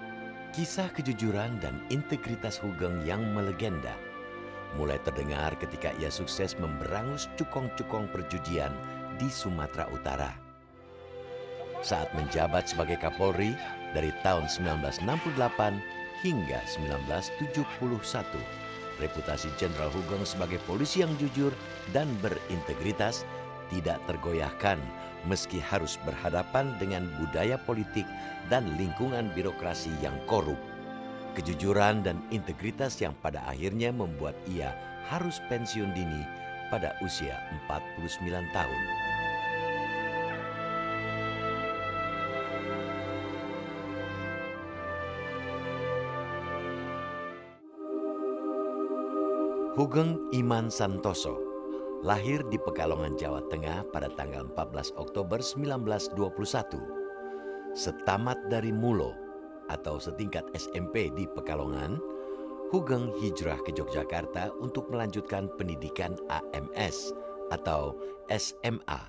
Kisah 0.51 0.91
kejujuran 0.91 1.63
dan 1.63 1.79
integritas 1.87 2.59
Hugeng 2.59 3.07
yang 3.07 3.23
melegenda 3.31 3.95
mulai 4.75 4.99
terdengar 5.03 5.55
ketika 5.59 5.91
ia 5.99 6.11
sukses 6.11 6.55
memberangus 6.59 7.27
cukong-cukong 7.39 8.07
perjudian 8.11 8.71
di 9.19 9.27
Sumatera 9.27 9.87
Utara. 9.91 10.31
Saat 11.81 12.13
menjabat 12.13 12.69
sebagai 12.69 12.99
Kapolri 13.01 13.57
dari 13.95 14.13
tahun 14.21 14.45
1968 14.51 14.99
hingga 16.21 16.59
1971, 16.67 17.63
reputasi 19.01 19.49
Jenderal 19.57 19.89
Hugeng 19.89 20.27
sebagai 20.27 20.61
polisi 20.69 21.01
yang 21.01 21.11
jujur 21.17 21.55
dan 21.89 22.11
berintegritas 22.21 23.25
tidak 23.71 24.03
tergoyahkan 24.05 24.77
meski 25.25 25.61
harus 25.61 25.97
berhadapan 26.03 26.73
dengan 26.77 27.07
budaya 27.21 27.57
politik 27.63 28.05
dan 28.51 28.65
lingkungan 28.77 29.29
birokrasi 29.33 29.93
yang 30.03 30.15
korup. 30.27 30.57
Kejujuran 31.31 32.03
dan 32.03 32.19
integritas 32.29 32.99
yang 32.99 33.15
pada 33.23 33.39
akhirnya 33.47 33.95
membuat 33.95 34.35
ia 34.51 34.75
harus 35.07 35.39
pensiun 35.47 35.95
dini 35.95 36.27
pada 36.67 36.91
usia 36.99 37.39
49 37.71 38.19
tahun. 38.51 38.83
Hugeng 49.71 50.19
Iman 50.35 50.67
Santoso 50.67 51.50
lahir 52.01 52.41
di 52.49 52.57
Pekalongan, 52.57 53.13
Jawa 53.13 53.45
Tengah 53.45 53.85
pada 53.93 54.09
tanggal 54.17 54.49
14 54.49 54.97
Oktober 54.97 55.37
1921. 55.37 57.77
Setamat 57.77 58.49
dari 58.49 58.73
Mulo 58.73 59.13
atau 59.69 60.01
setingkat 60.01 60.49
SMP 60.57 61.13
di 61.13 61.29
Pekalongan, 61.29 62.01
Hugeng 62.73 63.13
hijrah 63.21 63.61
ke 63.61 63.69
Yogyakarta 63.77 64.49
untuk 64.57 64.89
melanjutkan 64.89 65.45
pendidikan 65.61 66.17
AMS 66.31 67.13
atau 67.53 67.93
SMA 68.33 69.01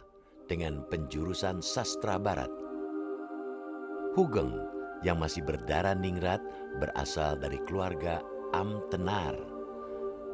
dengan 0.50 0.84
penjurusan 0.92 1.64
sastra 1.64 2.20
barat. 2.20 2.50
Hugeng 4.12 4.52
yang 5.00 5.16
masih 5.16 5.40
berdarah 5.40 5.96
ningrat 5.96 6.44
berasal 6.76 7.40
dari 7.40 7.56
keluarga 7.64 8.20
Am 8.52 8.84
Tenar 8.92 9.61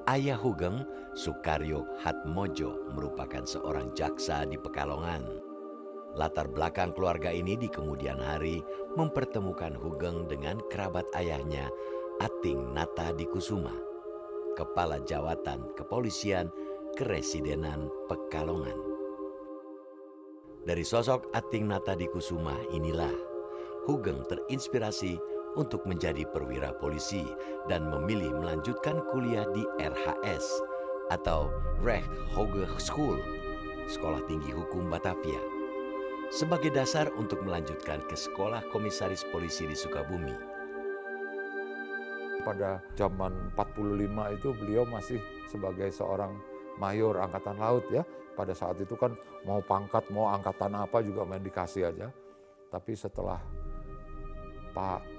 Ayah 0.09 0.41
Hugeng, 0.41 0.89
Sukaryo 1.13 1.85
Hatmojo, 2.01 2.89
merupakan 2.97 3.45
seorang 3.45 3.93
jaksa 3.93 4.49
di 4.49 4.57
Pekalongan. 4.57 5.21
Latar 6.17 6.49
belakang 6.49 6.97
keluarga 6.97 7.29
ini 7.29 7.61
di 7.61 7.69
kemudian 7.69 8.17
hari 8.17 8.65
mempertemukan 8.97 9.77
Hugeng 9.77 10.25
dengan 10.25 10.65
kerabat 10.73 11.05
ayahnya, 11.13 11.69
Ating 12.25 12.73
Nata 12.73 13.13
di 13.13 13.29
Kusuma, 13.29 13.77
Kepala 14.57 14.97
Jawatan 15.05 15.77
Kepolisian 15.77 16.49
Keresidenan 16.97 17.93
Pekalongan. 18.09 18.81
Dari 20.65 20.89
sosok 20.89 21.29
Ating 21.37 21.69
Nata 21.69 21.93
di 21.93 22.09
Kusuma 22.09 22.57
inilah 22.73 23.13
Hugeng 23.85 24.25
terinspirasi 24.25 25.21
untuk 25.59 25.83
menjadi 25.91 26.23
perwira 26.31 26.71
polisi 26.79 27.27
dan 27.67 27.91
memilih 27.91 28.31
melanjutkan 28.39 29.03
kuliah 29.11 29.45
di 29.51 29.67
RHS 29.83 30.47
atau 31.11 31.51
Recht 31.83 32.07
Hoge 32.31 32.63
School, 32.79 33.19
Sekolah 33.91 34.23
Tinggi 34.31 34.55
Hukum 34.55 34.87
Batavia, 34.87 35.43
sebagai 36.31 36.71
dasar 36.71 37.11
untuk 37.19 37.43
melanjutkan 37.43 37.99
ke 38.07 38.15
Sekolah 38.15 38.63
Komisaris 38.71 39.27
Polisi 39.35 39.67
di 39.67 39.75
Sukabumi. 39.75 40.39
Pada 42.47 42.79
zaman 42.95 43.51
45 43.59 44.37
itu 44.39 44.49
beliau 44.55 44.87
masih 44.87 45.19
sebagai 45.51 45.91
seorang 45.91 46.39
mayor 46.79 47.19
angkatan 47.19 47.59
laut 47.59 47.85
ya. 47.91 48.07
Pada 48.39 48.55
saat 48.55 48.79
itu 48.79 48.95
kan 48.95 49.19
mau 49.43 49.59
pangkat, 49.59 50.07
mau 50.15 50.31
angkatan 50.31 50.79
apa 50.79 51.03
juga 51.03 51.27
main 51.27 51.43
dikasih 51.43 51.91
aja. 51.91 52.09
Tapi 52.71 52.95
setelah 52.95 53.43
Pak 54.71 55.18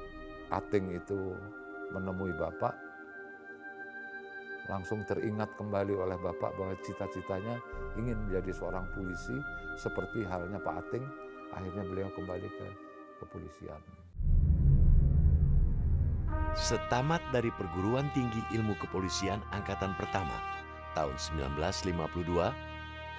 Ating 0.49 0.97
itu 0.97 1.37
menemui 1.93 2.33
Bapak, 2.33 2.73
langsung 4.65 5.05
teringat 5.05 5.53
kembali 5.57 5.93
oleh 5.93 6.17
Bapak 6.17 6.57
bahwa 6.57 6.73
cita-citanya 6.81 7.61
ingin 7.97 8.17
menjadi 8.25 8.57
seorang 8.57 8.85
polisi 8.97 9.37
seperti 9.77 10.25
halnya 10.25 10.57
Pak 10.57 10.85
Ating, 10.85 11.05
akhirnya 11.53 11.83
beliau 11.85 12.09
kembali 12.17 12.49
ke 12.49 12.67
kepolisian. 13.21 13.81
Setamat 16.57 17.21
dari 17.29 17.53
perguruan 17.53 18.09
tinggi 18.17 18.41
ilmu 18.57 18.73
kepolisian 18.81 19.37
angkatan 19.53 19.93
pertama 20.01 20.33
tahun 20.97 21.13
1952, 21.13 22.25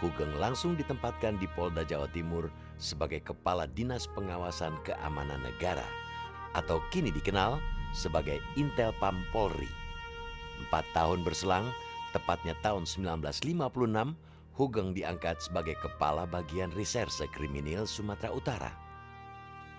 Hugeng 0.03 0.35
langsung 0.43 0.75
ditempatkan 0.75 1.39
di 1.39 1.47
Polda 1.55 1.87
Jawa 1.87 2.11
Timur 2.11 2.51
sebagai 2.75 3.23
Kepala 3.23 3.71
Dinas 3.71 4.11
Pengawasan 4.11 4.75
Keamanan 4.83 5.47
Negara 5.47 6.00
atau 6.55 6.83
kini 6.91 7.15
dikenal 7.15 7.63
sebagai 7.95 8.39
Intelpam 8.55 9.23
Polri. 9.35 9.69
Empat 10.67 10.87
tahun 10.95 11.25
berselang, 11.27 11.67
tepatnya 12.15 12.55
tahun 12.61 12.87
1956, 12.87 14.15
Hugeng 14.55 14.93
diangkat 14.93 15.41
sebagai 15.41 15.79
Kepala 15.81 16.29
Bagian 16.29 16.69
Reserse 16.77 17.25
Kriminal 17.33 17.89
Sumatera 17.89 18.35
Utara. 18.35 18.73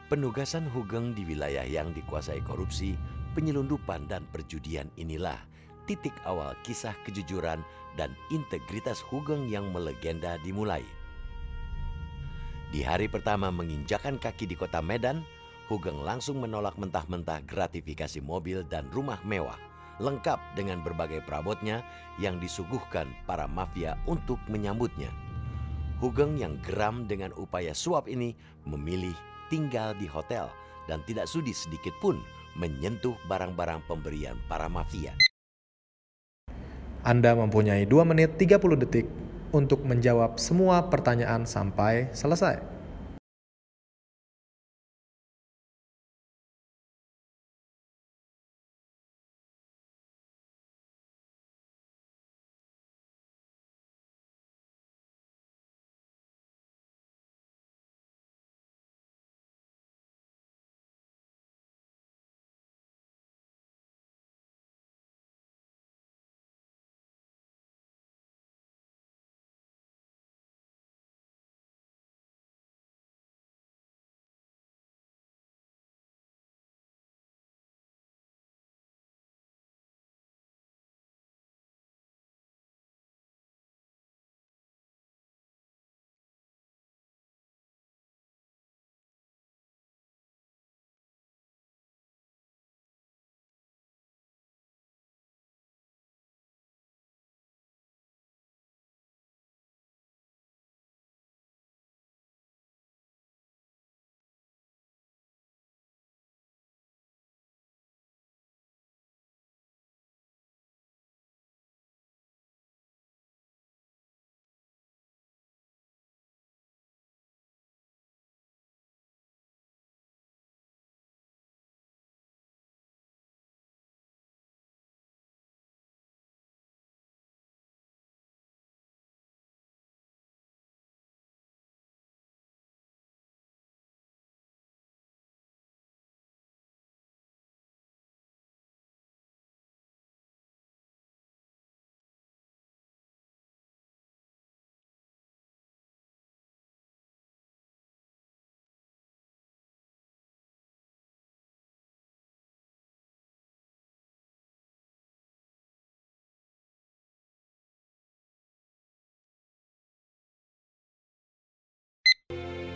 Penugasan 0.09 0.67
Hugeng 0.67 1.13
di 1.15 1.23
wilayah 1.23 1.63
yang 1.63 1.93
dikuasai 1.93 2.43
korupsi, 2.43 2.97
penyelundupan 3.37 4.11
dan 4.11 4.27
perjudian 4.33 4.91
inilah 4.99 5.39
titik 5.87 6.13
awal 6.27 6.55
kisah 6.63 6.95
kejujuran 7.07 7.63
dan 7.99 8.15
integritas 8.31 8.99
Hugeng 9.03 9.47
yang 9.47 9.69
melegenda 9.71 10.39
dimulai. 10.41 10.83
Di 12.71 12.79
hari 12.79 13.11
pertama 13.11 13.51
menginjakan 13.51 14.15
kaki 14.15 14.47
di 14.47 14.55
kota 14.55 14.79
Medan, 14.79 15.27
Hugeng 15.71 16.03
langsung 16.03 16.43
menolak 16.43 16.75
mentah-mentah 16.75 17.47
gratifikasi 17.47 18.19
mobil 18.19 18.67
dan 18.67 18.91
rumah 18.91 19.23
mewah, 19.23 19.55
lengkap 20.03 20.35
dengan 20.51 20.83
berbagai 20.83 21.23
perabotnya 21.23 21.79
yang 22.19 22.43
disuguhkan 22.43 23.07
para 23.23 23.47
mafia 23.47 23.95
untuk 24.03 24.35
menyambutnya. 24.51 25.07
Hugeng 26.03 26.35
yang 26.35 26.59
geram 26.59 27.07
dengan 27.07 27.31
upaya 27.39 27.71
suap 27.71 28.11
ini 28.11 28.35
memilih 28.67 29.15
tinggal 29.47 29.95
di 29.95 30.11
hotel 30.11 30.51
dan 30.91 30.99
tidak 31.07 31.31
sudi 31.31 31.55
sedikit 31.55 31.95
pun 32.03 32.19
menyentuh 32.59 33.15
barang-barang 33.31 33.79
pemberian 33.87 34.35
para 34.51 34.67
mafia. 34.67 35.15
Anda 37.07 37.31
mempunyai 37.31 37.87
2 37.87 38.11
menit 38.11 38.35
30 38.35 38.59
detik 38.75 39.07
untuk 39.55 39.87
menjawab 39.87 40.35
semua 40.35 40.91
pertanyaan 40.91 41.47
sampai 41.47 42.11
selesai. 42.11 42.70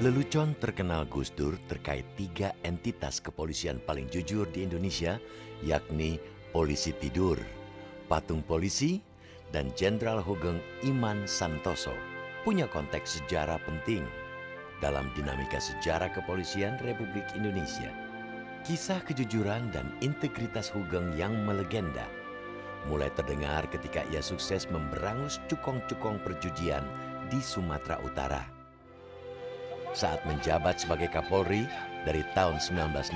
Lelucon 0.04 0.52
terkenal 0.60 1.08
Gus 1.08 1.32
Dur 1.32 1.56
terkait 1.72 2.04
tiga 2.20 2.52
entitas 2.68 3.24
kepolisian 3.24 3.80
paling 3.80 4.12
jujur 4.12 4.43
di 4.52 4.68
Indonesia, 4.68 5.16
yakni 5.64 6.20
Polisi 6.52 6.91
Tidur, 6.91 7.39
Patung 8.12 8.43
Polisi, 8.43 9.00
dan 9.56 9.72
Jenderal 9.72 10.20
Hugeng 10.20 10.60
Iman 10.84 11.24
Santoso, 11.24 11.96
punya 12.43 12.68
konteks 12.68 13.24
sejarah 13.24 13.56
penting 13.64 14.04
dalam 14.84 15.08
dinamika 15.16 15.64
sejarah 15.64 16.12
kepolisian 16.12 16.76
Republik 16.84 17.24
Indonesia. 17.32 17.88
Kisah 18.68 19.00
kejujuran 19.00 19.72
dan 19.72 19.96
integritas 20.04 20.76
Hugeng 20.76 21.16
yang 21.16 21.32
melegenda. 21.48 22.04
Mulai 22.91 23.16
terdengar 23.16 23.64
ketika 23.72 24.04
ia 24.12 24.20
sukses 24.20 24.68
memberangus 24.68 25.39
cukong-cukong 25.48 26.20
perjudian 26.20 26.84
di 27.32 27.39
Sumatera 27.39 27.96
Utara 28.04 28.55
saat 29.96 30.20
menjabat 30.28 30.84
sebagai 30.84 31.08
Kapolri 31.08 31.64
dari 32.04 32.22
tahun 32.36 32.60
1968 32.60 33.16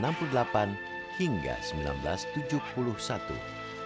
hingga 1.20 1.56
1971. 1.62 2.56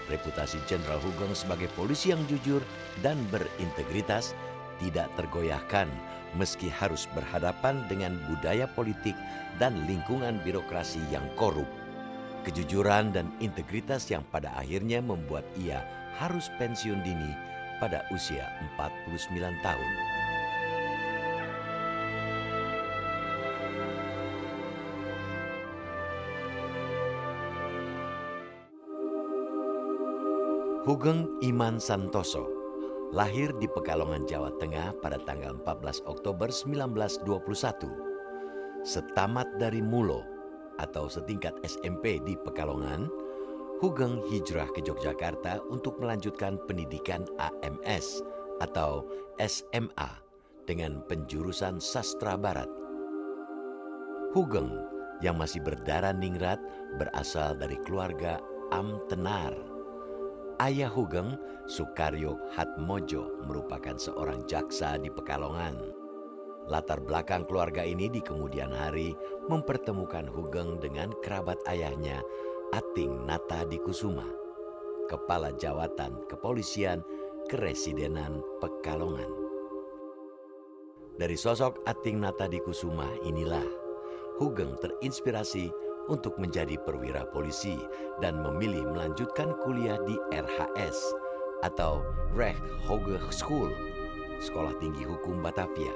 Reputasi 0.08 0.62
Jenderal 0.70 1.02
Hugeng 1.02 1.34
sebagai 1.34 1.68
polisi 1.74 2.14
yang 2.14 2.22
jujur 2.30 2.62
dan 3.02 3.18
berintegritas 3.34 4.38
tidak 4.78 5.10
tergoyahkan 5.18 5.90
meski 6.38 6.70
harus 6.70 7.10
berhadapan 7.14 7.86
dengan 7.90 8.18
budaya 8.30 8.66
politik 8.74 9.18
dan 9.58 9.74
lingkungan 9.90 10.42
birokrasi 10.42 11.02
yang 11.14 11.26
korup. 11.38 11.68
Kejujuran 12.44 13.16
dan 13.16 13.32
integritas 13.40 14.12
yang 14.12 14.26
pada 14.28 14.52
akhirnya 14.60 15.00
membuat 15.00 15.48
ia 15.56 15.82
harus 16.20 16.52
pensiun 16.60 17.00
dini 17.02 17.32
pada 17.80 18.04
usia 18.12 18.52
49 18.76 19.40
tahun. 19.64 20.23
Hugeng 30.84 31.40
Iman 31.40 31.80
Santoso 31.80 32.44
lahir 33.16 33.56
di 33.56 33.72
Pekalongan, 33.72 34.28
Jawa 34.28 34.52
Tengah 34.60 34.92
pada 35.00 35.16
tanggal 35.16 35.56
14 35.64 36.04
Oktober 36.04 36.52
1921. 36.52 38.84
Setamat 38.84 39.48
dari 39.64 39.80
Mulo 39.80 40.28
atau 40.84 41.08
setingkat 41.08 41.56
SMP 41.64 42.20
di 42.28 42.36
Pekalongan, 42.36 43.08
Hugeng 43.80 44.28
hijrah 44.28 44.68
ke 44.76 44.84
Yogyakarta 44.84 45.64
untuk 45.72 46.04
melanjutkan 46.04 46.60
pendidikan 46.68 47.24
AMS 47.40 48.20
atau 48.60 49.08
SMA 49.40 50.12
dengan 50.68 51.00
penjurusan 51.08 51.80
sastra 51.80 52.36
barat. 52.36 52.68
Hugeng 54.36 54.84
yang 55.24 55.40
masih 55.40 55.64
berdarah 55.64 56.12
ningrat 56.12 56.60
berasal 57.00 57.56
dari 57.56 57.80
keluarga 57.88 58.44
Am 58.76 59.00
Tenar 59.08 59.73
Ayah 60.62 60.92
Hugeng, 60.92 61.34
Sukaryo 61.66 62.38
Hatmojo, 62.54 63.42
merupakan 63.50 63.98
seorang 63.98 64.46
jaksa 64.46 65.02
di 65.02 65.10
Pekalongan. 65.10 65.80
Latar 66.70 67.02
belakang 67.02 67.50
keluarga 67.50 67.82
ini 67.82 68.08
di 68.08 68.22
kemudian 68.22 68.70
hari 68.70 69.18
mempertemukan 69.50 70.30
Hugeng 70.30 70.78
dengan 70.78 71.10
kerabat 71.26 71.58
ayahnya, 71.66 72.22
Ating 72.76 73.26
Nata 73.26 73.66
di 73.66 73.82
Kusuma, 73.82 74.26
Kepala 75.10 75.52
Jawatan 75.58 76.30
Kepolisian 76.30 77.02
Keresidenan 77.50 78.40
Pekalongan. 78.62 79.30
Dari 81.18 81.38
sosok 81.38 81.82
Ating 81.90 82.22
Nata 82.22 82.46
di 82.46 82.62
Kusuma 82.62 83.10
inilah 83.26 83.66
Hugeng 84.42 84.78
terinspirasi 84.82 85.70
untuk 86.12 86.36
menjadi 86.36 86.76
perwira 86.82 87.24
polisi 87.30 87.80
dan 88.20 88.44
memilih 88.44 88.84
melanjutkan 88.92 89.56
kuliah 89.64 90.00
di 90.04 90.20
RHS 90.36 90.98
atau 91.64 92.04
Recht 92.36 92.64
Hoge 92.84 93.16
School, 93.32 93.72
Sekolah 94.44 94.76
Tinggi 94.84 95.08
Hukum 95.08 95.40
Batavia, 95.40 95.96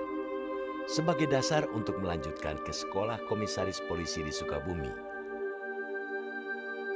sebagai 0.88 1.28
dasar 1.28 1.68
untuk 1.76 1.99
melanjutkan 1.99 2.55
ke 2.64 2.72
Sekolah 2.72 3.20
Komisaris 3.28 3.84
Polisi 3.91 4.24
di 4.24 4.32
Sukabumi. 4.32 4.89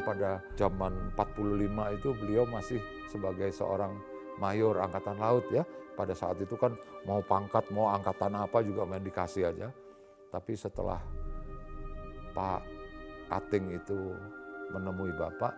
Pada 0.02 0.42
zaman 0.58 1.14
45 1.14 1.98
itu 2.00 2.10
beliau 2.16 2.48
masih 2.48 2.80
sebagai 3.12 3.52
seorang 3.54 3.94
mayor 4.40 4.80
angkatan 4.82 5.20
laut 5.20 5.46
ya. 5.52 5.68
Pada 5.94 6.16
saat 6.16 6.40
itu 6.42 6.58
kan 6.58 6.74
mau 7.06 7.22
pangkat, 7.22 7.68
mau 7.70 7.92
angkatan 7.92 8.34
apa 8.34 8.64
juga 8.66 8.88
main 8.88 9.04
dikasih 9.04 9.54
aja. 9.54 9.70
Tapi 10.32 10.56
setelah 10.58 10.98
Pak 12.32 12.81
Ating 13.32 13.72
itu 13.72 14.12
menemui 14.76 15.16
Bapak, 15.16 15.56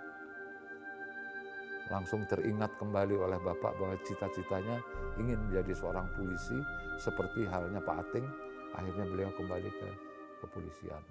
langsung 1.90 2.22
teringat 2.30 2.70
kembali 2.78 3.18
oleh 3.18 3.42
Bapak 3.42 3.74
bahwa 3.82 3.98
cita-citanya 4.06 4.78
ingin 5.18 5.42
menjadi 5.50 5.74
seorang 5.74 6.06
polisi 6.14 6.58
seperti 7.02 7.50
halnya 7.50 7.82
Pak 7.82 8.10
Ating, 8.10 8.26
akhirnya 8.78 9.06
beliau 9.10 9.30
kembali 9.34 9.70
ke 9.70 9.90
kepolisian. 10.46 11.02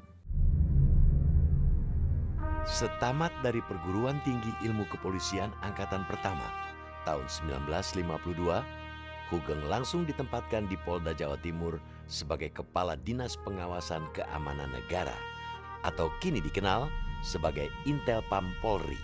Setamat 2.62 3.34
dari 3.42 3.58
perguruan 3.66 4.22
tinggi 4.22 4.54
ilmu 4.62 4.86
kepolisian 4.86 5.50
angkatan 5.66 6.06
pertama 6.06 6.46
tahun 7.02 7.26
1952, 7.26 8.62
Hugeng 9.34 9.62
langsung 9.66 10.06
ditempatkan 10.06 10.70
di 10.70 10.78
Polda 10.86 11.10
Jawa 11.10 11.34
Timur 11.42 11.82
sebagai 12.06 12.54
Kepala 12.54 12.94
Dinas 12.94 13.34
Pengawasan 13.40 14.06
Keamanan 14.14 14.70
Negara 14.70 15.31
atau 15.82 16.10
kini 16.18 16.42
dikenal 16.42 16.90
sebagai 17.22 17.70
Intel 17.86 18.22
Pam 18.26 18.50
Polri. 18.58 18.98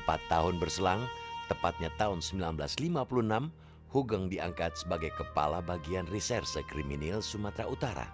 Empat 0.00 0.20
tahun 0.32 0.56
berselang, 0.56 1.04
tepatnya 1.52 1.92
tahun 2.00 2.24
1956, 2.24 3.52
Hugeng 3.88 4.28
diangkat 4.28 4.76
sebagai 4.76 5.08
Kepala 5.16 5.64
Bagian 5.64 6.04
Reserse 6.12 6.60
Kriminal 6.68 7.24
Sumatera 7.24 7.68
Utara. 7.68 8.06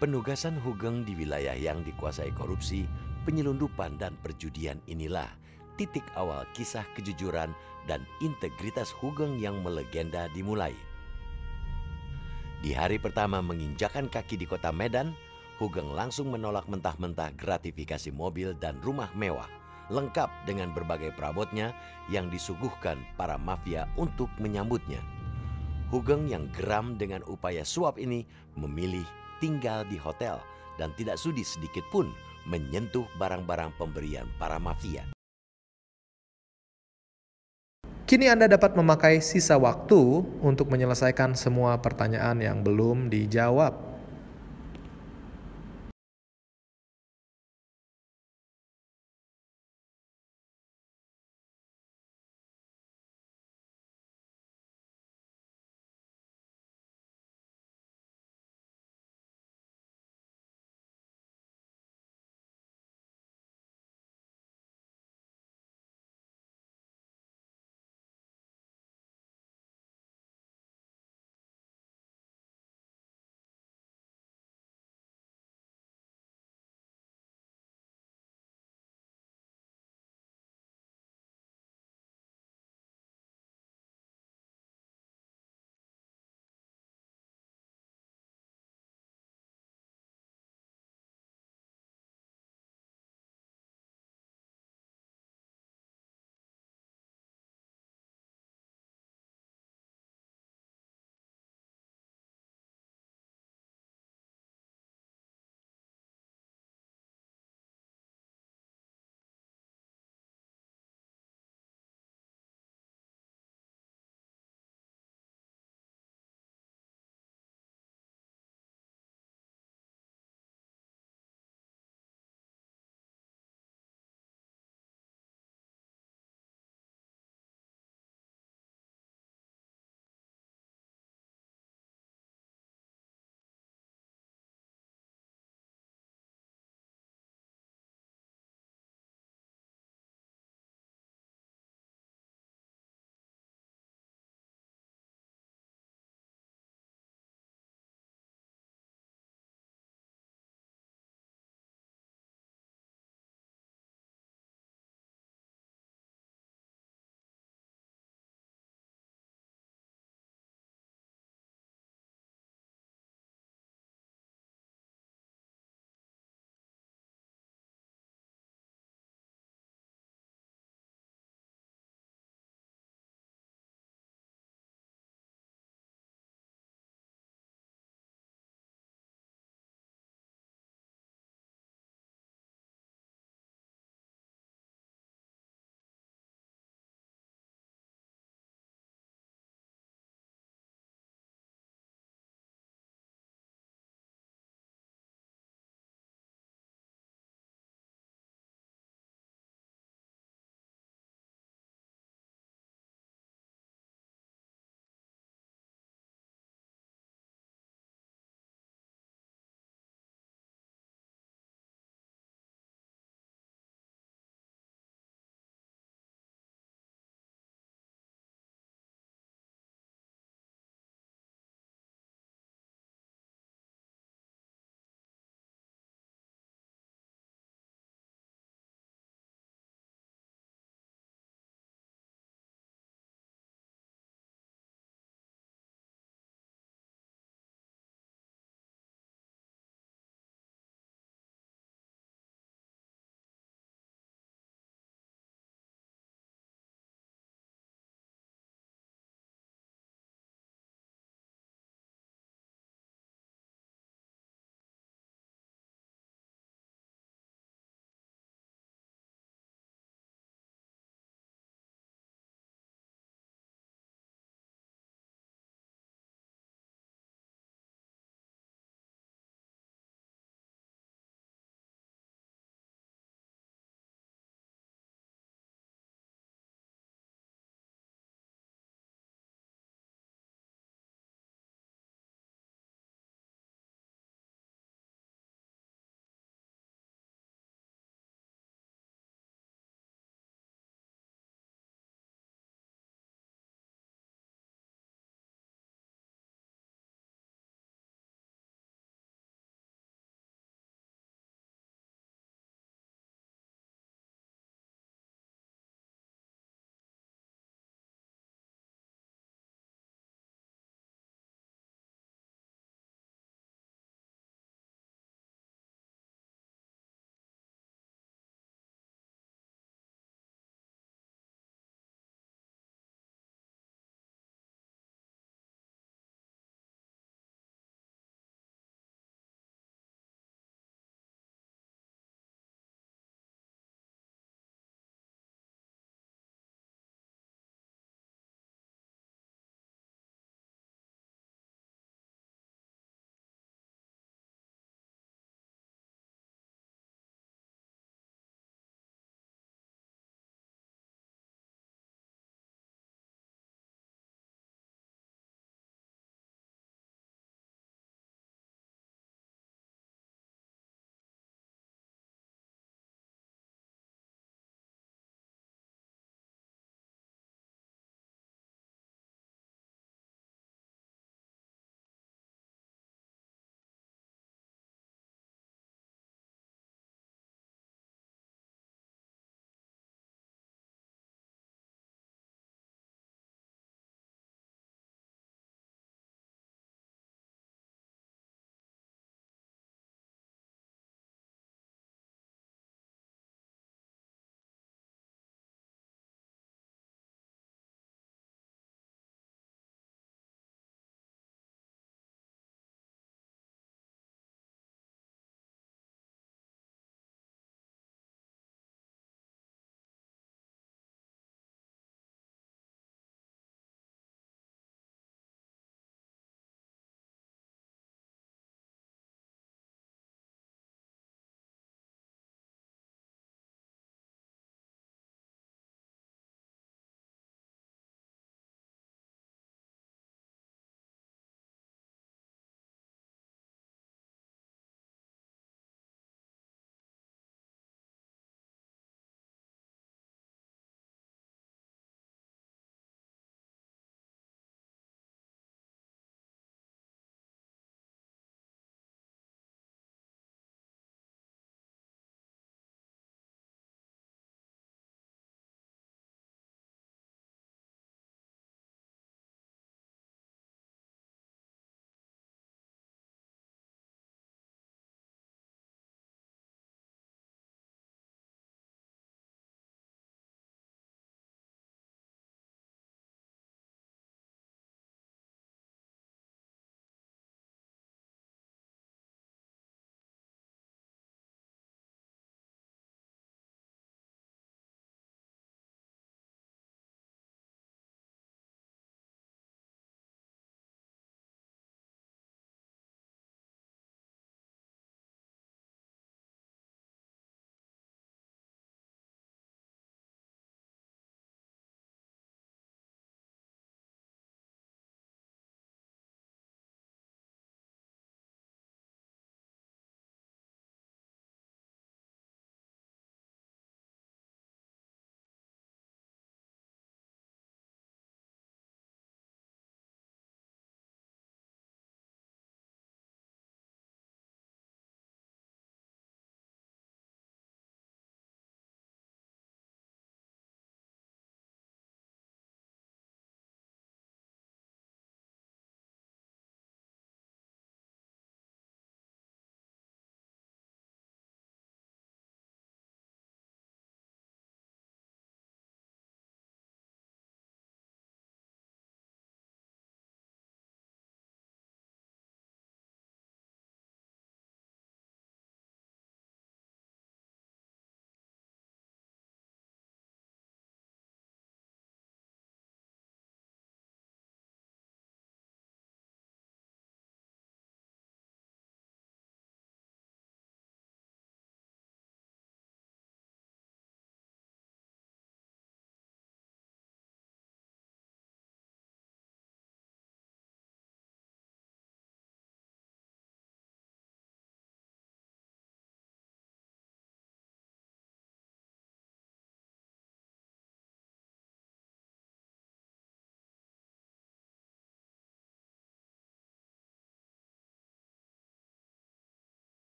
Penugasan 0.00 0.56
Hugeng 0.56 1.04
di 1.04 1.12
wilayah 1.12 1.52
yang 1.52 1.84
dikuasai 1.84 2.32
korupsi, 2.32 2.88
penyelundupan 3.28 4.00
dan 4.00 4.16
perjudian 4.24 4.80
inilah 4.88 5.28
titik 5.76 6.04
awal 6.16 6.48
kisah 6.56 6.86
kejujuran 6.96 7.52
dan 7.84 8.00
integritas 8.24 8.88
Hugeng 8.88 9.36
yang 9.36 9.60
melegenda 9.60 10.30
dimulai. 10.32 10.72
Di 12.64 12.72
hari 12.72 12.96
pertama 12.96 13.44
menginjakan 13.44 14.08
kaki 14.08 14.40
di 14.40 14.48
kota 14.48 14.72
Medan, 14.72 15.12
Hugeng 15.62 15.94
langsung 15.94 16.34
menolak 16.34 16.66
mentah-mentah 16.66 17.30
gratifikasi 17.38 18.10
mobil 18.10 18.58
dan 18.58 18.74
rumah 18.82 19.08
mewah, 19.14 19.46
lengkap 19.86 20.26
dengan 20.50 20.74
berbagai 20.74 21.14
perabotnya 21.14 21.70
yang 22.10 22.26
disuguhkan 22.26 22.98
para 23.14 23.38
mafia 23.38 23.86
untuk 23.94 24.26
menyambutnya. 24.42 24.98
Hugeng 25.94 26.26
yang 26.26 26.50
geram 26.50 26.98
dengan 26.98 27.22
upaya 27.30 27.62
suap 27.62 28.02
ini 28.02 28.26
memilih 28.58 29.06
tinggal 29.38 29.86
di 29.86 29.94
hotel 29.94 30.42
dan 30.74 30.90
tidak 30.98 31.22
sudi 31.22 31.46
sedikit 31.46 31.86
pun 31.94 32.10
menyentuh 32.50 33.06
barang-barang 33.14 33.78
pemberian 33.78 34.26
para 34.42 34.58
mafia. 34.58 35.06
Kini 38.04 38.28
Anda 38.28 38.50
dapat 38.50 38.76
memakai 38.76 39.24
sisa 39.24 39.56
waktu 39.56 39.96
untuk 40.44 40.68
menyelesaikan 40.68 41.32
semua 41.32 41.80
pertanyaan 41.80 42.36
yang 42.42 42.60
belum 42.60 43.08
dijawab. 43.08 43.93